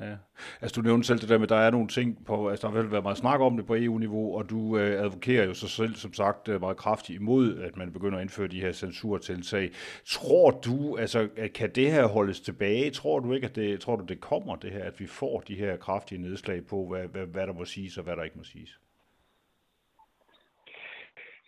Ja. 0.00 0.16
Altså 0.60 0.80
du 0.80 0.86
nævnte 0.86 1.06
selv 1.06 1.18
det 1.18 1.28
der 1.28 1.38
med, 1.38 1.42
at 1.42 1.48
der 1.48 1.56
er 1.56 1.70
nogle 1.70 1.88
ting 1.88 2.24
på, 2.26 2.48
altså 2.48 2.68
der 2.68 2.74
vil 2.74 2.90
været 2.90 3.02
meget 3.02 3.18
snak 3.18 3.40
om 3.40 3.56
det 3.56 3.66
på 3.66 3.74
EU-niveau, 3.74 4.36
og 4.36 4.50
du 4.50 4.78
øh, 4.78 5.02
advokerer 5.02 5.44
jo 5.44 5.54
sig 5.54 5.68
selv, 5.68 5.94
som 5.94 6.12
sagt, 6.12 6.48
øh, 6.48 6.60
meget 6.60 6.76
kraftigt 6.76 7.20
imod, 7.20 7.58
at 7.58 7.76
man 7.76 7.92
begynder 7.92 8.18
at 8.18 8.22
indføre 8.22 8.48
de 8.48 8.60
her 8.60 8.72
censurtiltag. 8.72 9.70
Tror 10.06 10.50
du, 10.50 10.96
altså 10.96 11.28
kan 11.54 11.70
det 11.74 11.92
her 11.92 12.06
holdes 12.06 12.40
tilbage? 12.40 12.90
Tror 12.90 13.18
du 13.18 13.32
ikke, 13.32 13.46
at 13.46 13.56
det, 13.56 13.80
tror 13.80 13.96
du, 13.96 14.04
det 14.04 14.20
kommer, 14.20 14.56
det 14.56 14.70
her, 14.70 14.84
at 14.84 15.00
vi 15.00 15.06
får 15.06 15.40
de 15.40 15.54
her 15.54 15.76
kraftige 15.76 16.20
nedslag 16.20 16.66
på, 16.66 16.86
hvad, 16.86 17.06
hvad, 17.08 17.26
hvad 17.26 17.46
der 17.46 17.52
må 17.52 17.64
siges 17.64 17.98
og 17.98 18.04
hvad 18.04 18.16
der 18.16 18.22
ikke 18.22 18.38
må 18.38 18.44
siges? 18.44 18.80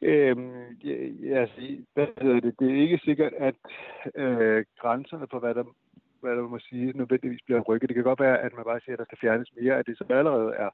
Øhm, 0.02 0.76
ja, 0.84 1.40
altså, 1.40 1.76
hvad 1.94 2.06
hedder 2.22 2.40
det? 2.40 2.54
det 2.58 2.70
er 2.70 2.82
ikke 2.82 3.00
sikkert, 3.04 3.32
at 3.32 3.54
øh, 4.14 4.64
grænserne 4.80 5.26
for, 5.30 5.38
hvad 5.38 5.54
der 5.54 5.64
hvad 6.22 6.34
man 6.34 6.50
må 6.50 6.58
sige, 6.58 6.92
nødvendigvis 6.92 7.42
bliver 7.44 7.60
rykket. 7.60 7.88
Det 7.88 7.94
kan 7.94 8.04
godt 8.04 8.20
være, 8.20 8.38
at 8.40 8.52
man 8.54 8.64
bare 8.64 8.80
siger, 8.80 8.92
at 8.94 8.98
der 8.98 9.04
skal 9.04 9.18
fjernes 9.20 9.52
mere 9.60 9.76
af 9.78 9.84
det, 9.84 9.98
som 9.98 10.06
allerede 10.10 10.52
er 10.54 10.70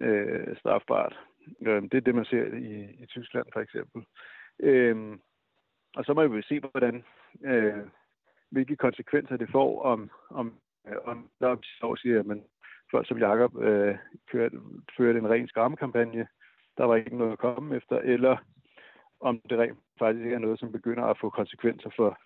øh, 0.00 0.56
strafbart. 0.56 1.18
Øh, 1.66 1.82
det 1.82 1.94
er 1.94 2.00
det, 2.00 2.14
man 2.14 2.24
ser 2.24 2.44
i, 2.54 2.72
i 3.02 3.06
Tyskland 3.06 3.46
for 3.52 3.60
eksempel. 3.60 4.02
Øh, 4.60 5.18
og 5.96 6.04
så 6.04 6.14
må 6.14 6.26
vi 6.26 6.42
se, 6.42 6.60
hvordan, 6.60 7.04
øh, 7.44 7.84
hvilke 8.50 8.76
konsekvenser 8.76 9.36
det 9.36 9.48
får, 9.52 9.82
om, 9.82 10.10
om, 10.30 10.54
om 11.04 11.30
der 11.40 11.56
så 11.62 11.96
siger, 12.02 12.20
at 12.20 12.26
man, 12.26 12.44
folk 12.90 13.08
som 13.08 13.18
Jacob 13.18 13.62
øh, 13.62 13.96
kørte, 14.30 14.56
førte 14.96 15.18
en 15.18 15.30
ren 15.30 15.48
skræmmekampagne, 15.48 16.26
der 16.78 16.84
var 16.84 16.96
ikke 16.96 17.16
noget 17.16 17.32
at 17.32 17.38
komme 17.38 17.76
efter, 17.76 17.98
eller 17.98 18.36
om 19.20 19.40
det 19.40 19.58
rent 19.58 19.78
faktisk 19.98 20.26
er 20.26 20.38
noget, 20.38 20.58
som 20.58 20.72
begynder 20.72 21.04
at 21.04 21.18
få 21.20 21.30
konsekvenser 21.30 21.90
for 21.96 22.18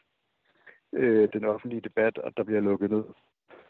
øh, 0.92 1.28
den 1.32 1.44
offentlige 1.44 1.80
debat, 1.80 2.18
og 2.18 2.36
der 2.36 2.44
bliver 2.44 2.60
lukket 2.60 2.90
ned 2.90 3.04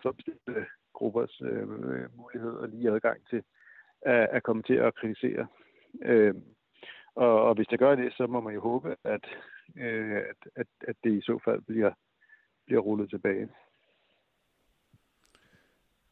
for 0.02 0.12
bestemte 0.12 0.66
gruppers 0.92 1.40
øh, 1.40 1.68
mulighed 2.16 2.52
og 2.52 2.68
lige 2.68 2.90
adgang 2.90 3.28
til 3.30 3.42
at, 4.02 4.28
at 4.32 4.42
komme 4.42 4.62
til 4.62 4.74
at 4.74 4.94
kritisere. 4.94 5.46
Øh, 6.02 6.34
og, 7.14 7.44
og 7.44 7.54
hvis 7.54 7.66
der 7.66 7.76
gør 7.76 7.94
det, 7.94 8.12
så 8.12 8.26
må 8.26 8.40
man 8.40 8.54
jo 8.54 8.60
håbe, 8.60 8.96
at 9.04 9.24
øh, 9.76 10.16
at, 10.16 10.50
at, 10.56 10.66
at 10.88 10.96
det 11.04 11.12
i 11.12 11.20
så 11.20 11.38
fald 11.44 11.60
bliver, 11.60 11.92
bliver 12.66 12.80
rullet 12.80 13.10
tilbage. 13.10 13.48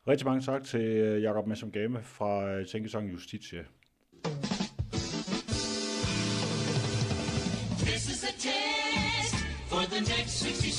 Rigtig 0.09 0.27
mange 0.27 0.41
tak 0.41 0.63
til 0.63 0.81
øh, 0.81 1.23
Jakob 1.23 1.47
Messum 1.47 1.73
Game 1.73 2.03
fra 2.03 2.51
øh, 2.53 3.13
Justitie. 3.13 3.67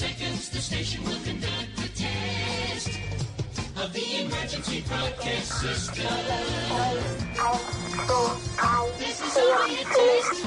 Seconds, 0.01 0.49
the 0.49 0.61
station 0.69 0.99
will 1.07 1.21
conduct 1.29 1.69
the 1.81 1.89
test 2.03 2.89
of 3.81 3.87
the 3.97 4.07
emergency 4.23 4.79
broadcast 4.89 5.49
system. 5.63 6.11
This 9.03 9.17
is 9.27 9.37
only 9.37 9.75
a 9.83 9.85
test. 9.97 10.45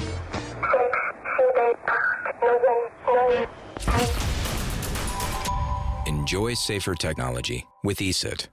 Enjoy 6.06 6.54
safer 6.54 6.94
technology 6.94 7.60
with 7.84 8.02
ESET. 8.02 8.50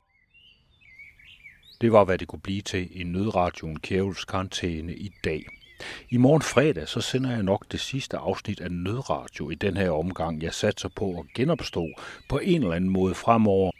Det 1.81 1.91
var, 1.91 2.03
hvad 2.03 2.17
det 2.17 2.27
kunne 2.27 2.41
blive 2.41 2.61
til 2.61 3.01
i 3.01 3.03
nødradioen 3.03 3.79
Kjævels 3.79 4.25
karantæne 4.25 4.95
i 4.95 5.11
dag. 5.23 5.60
I 6.09 6.17
morgen 6.17 6.41
fredag, 6.41 6.87
så 6.87 7.01
sender 7.01 7.31
jeg 7.31 7.43
nok 7.43 7.65
det 7.71 7.79
sidste 7.79 8.17
afsnit 8.17 8.61
af 8.61 8.71
Nødradio 8.71 9.49
i 9.49 9.55
den 9.55 9.77
her 9.77 9.91
omgang. 9.91 10.43
Jeg 10.43 10.53
satser 10.53 10.89
på 10.95 11.09
at 11.11 11.33
genopstå 11.35 11.87
på 12.29 12.39
en 12.43 12.61
eller 12.61 12.75
anden 12.75 12.89
måde 12.89 13.15
fremover. 13.15 13.71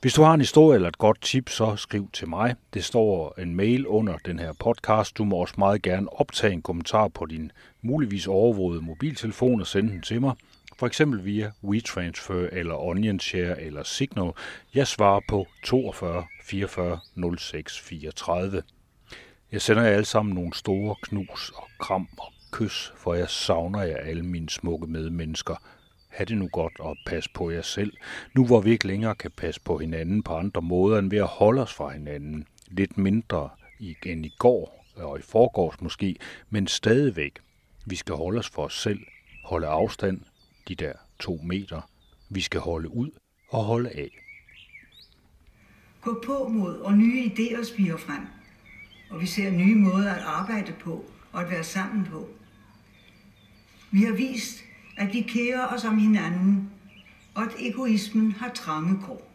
Hvis 0.00 0.14
du 0.14 0.22
har 0.22 0.34
en 0.34 0.40
historie 0.40 0.74
eller 0.74 0.88
et 0.88 0.98
godt 0.98 1.20
tip, 1.22 1.48
så 1.48 1.76
skriv 1.76 2.08
til 2.12 2.28
mig. 2.28 2.54
Det 2.74 2.84
står 2.84 3.34
en 3.38 3.54
mail 3.54 3.86
under 3.86 4.16
den 4.16 4.38
her 4.38 4.52
podcast. 4.52 5.18
Du 5.18 5.24
må 5.24 5.36
også 5.36 5.54
meget 5.58 5.82
gerne 5.82 6.20
optage 6.20 6.52
en 6.52 6.62
kommentar 6.62 7.08
på 7.08 7.26
din 7.26 7.52
muligvis 7.82 8.26
overvågede 8.26 8.82
mobiltelefon 8.82 9.60
og 9.60 9.66
sende 9.66 9.92
den 9.92 10.02
til 10.02 10.20
mig 10.20 10.34
for 10.78 10.86
eksempel 10.86 11.24
via 11.24 11.52
WeTransfer 11.64 12.48
eller 12.52 12.74
OnionShare 12.74 13.62
eller 13.62 13.82
Signal. 13.82 14.30
Jeg 14.74 14.86
svarer 14.86 15.20
på 15.28 15.46
42 15.64 16.26
44 16.42 17.00
06 17.38 17.80
34. 17.80 18.62
Jeg 19.52 19.62
sender 19.62 19.82
jer 19.82 19.90
alle 19.90 20.04
sammen 20.04 20.34
nogle 20.34 20.54
store 20.54 20.96
knus 21.02 21.52
og 21.56 21.68
kram 21.80 22.08
og 22.18 22.32
kys, 22.52 22.92
for 22.96 23.14
jeg 23.14 23.28
savner 23.28 23.82
jer 23.82 23.96
alle 23.96 24.22
mine 24.22 24.48
smukke 24.48 24.86
medmennesker. 24.86 25.56
Ha' 26.08 26.24
det 26.24 26.38
nu 26.38 26.48
godt 26.52 26.80
og 26.80 26.96
pas 27.06 27.28
på 27.28 27.50
jer 27.50 27.62
selv, 27.62 27.92
nu 28.34 28.46
hvor 28.46 28.60
vi 28.60 28.70
ikke 28.70 28.86
længere 28.86 29.14
kan 29.14 29.30
passe 29.30 29.60
på 29.60 29.78
hinanden 29.78 30.22
på 30.22 30.34
andre 30.34 30.62
måder 30.62 30.98
end 30.98 31.10
ved 31.10 31.18
at 31.18 31.26
holde 31.26 31.62
os 31.62 31.74
fra 31.74 31.90
hinanden. 31.90 32.46
Lidt 32.68 32.98
mindre 32.98 33.50
end 33.80 34.26
i 34.26 34.34
går 34.38 34.84
og 34.96 35.18
i 35.18 35.22
forgårs 35.22 35.80
måske, 35.80 36.16
men 36.50 36.66
stadigvæk. 36.66 37.38
Vi 37.84 37.96
skal 37.96 38.14
holde 38.14 38.38
os 38.38 38.48
for 38.48 38.62
os 38.62 38.80
selv, 38.82 39.00
holde 39.44 39.66
afstand, 39.66 40.20
de 40.68 40.74
der 40.74 40.92
to 41.18 41.40
meter. 41.44 41.90
Vi 42.28 42.40
skal 42.40 42.60
holde 42.60 42.88
ud 42.88 43.10
og 43.48 43.64
holde 43.64 43.90
af. 43.90 44.10
Gå 46.00 46.22
på 46.26 46.48
mod, 46.48 46.76
og 46.76 46.92
nye 46.92 47.24
idéer 47.24 47.64
spiger 47.64 47.96
frem. 47.96 48.35
Og 49.10 49.20
vi 49.20 49.26
ser 49.26 49.50
nye 49.50 49.74
måder 49.74 50.12
at 50.12 50.22
arbejde 50.22 50.72
på 50.72 51.04
og 51.32 51.42
at 51.42 51.50
være 51.50 51.64
sammen 51.64 52.04
på. 52.04 52.28
Vi 53.90 54.02
har 54.02 54.12
vist, 54.12 54.64
at 54.96 55.12
vi 55.12 55.20
kærer 55.20 55.66
os 55.66 55.84
om 55.84 55.98
hinanden, 55.98 56.70
og 57.34 57.42
at 57.42 57.52
egoismen 57.58 58.32
har 58.32 58.48
trange 58.48 59.02
kår. 59.02 59.25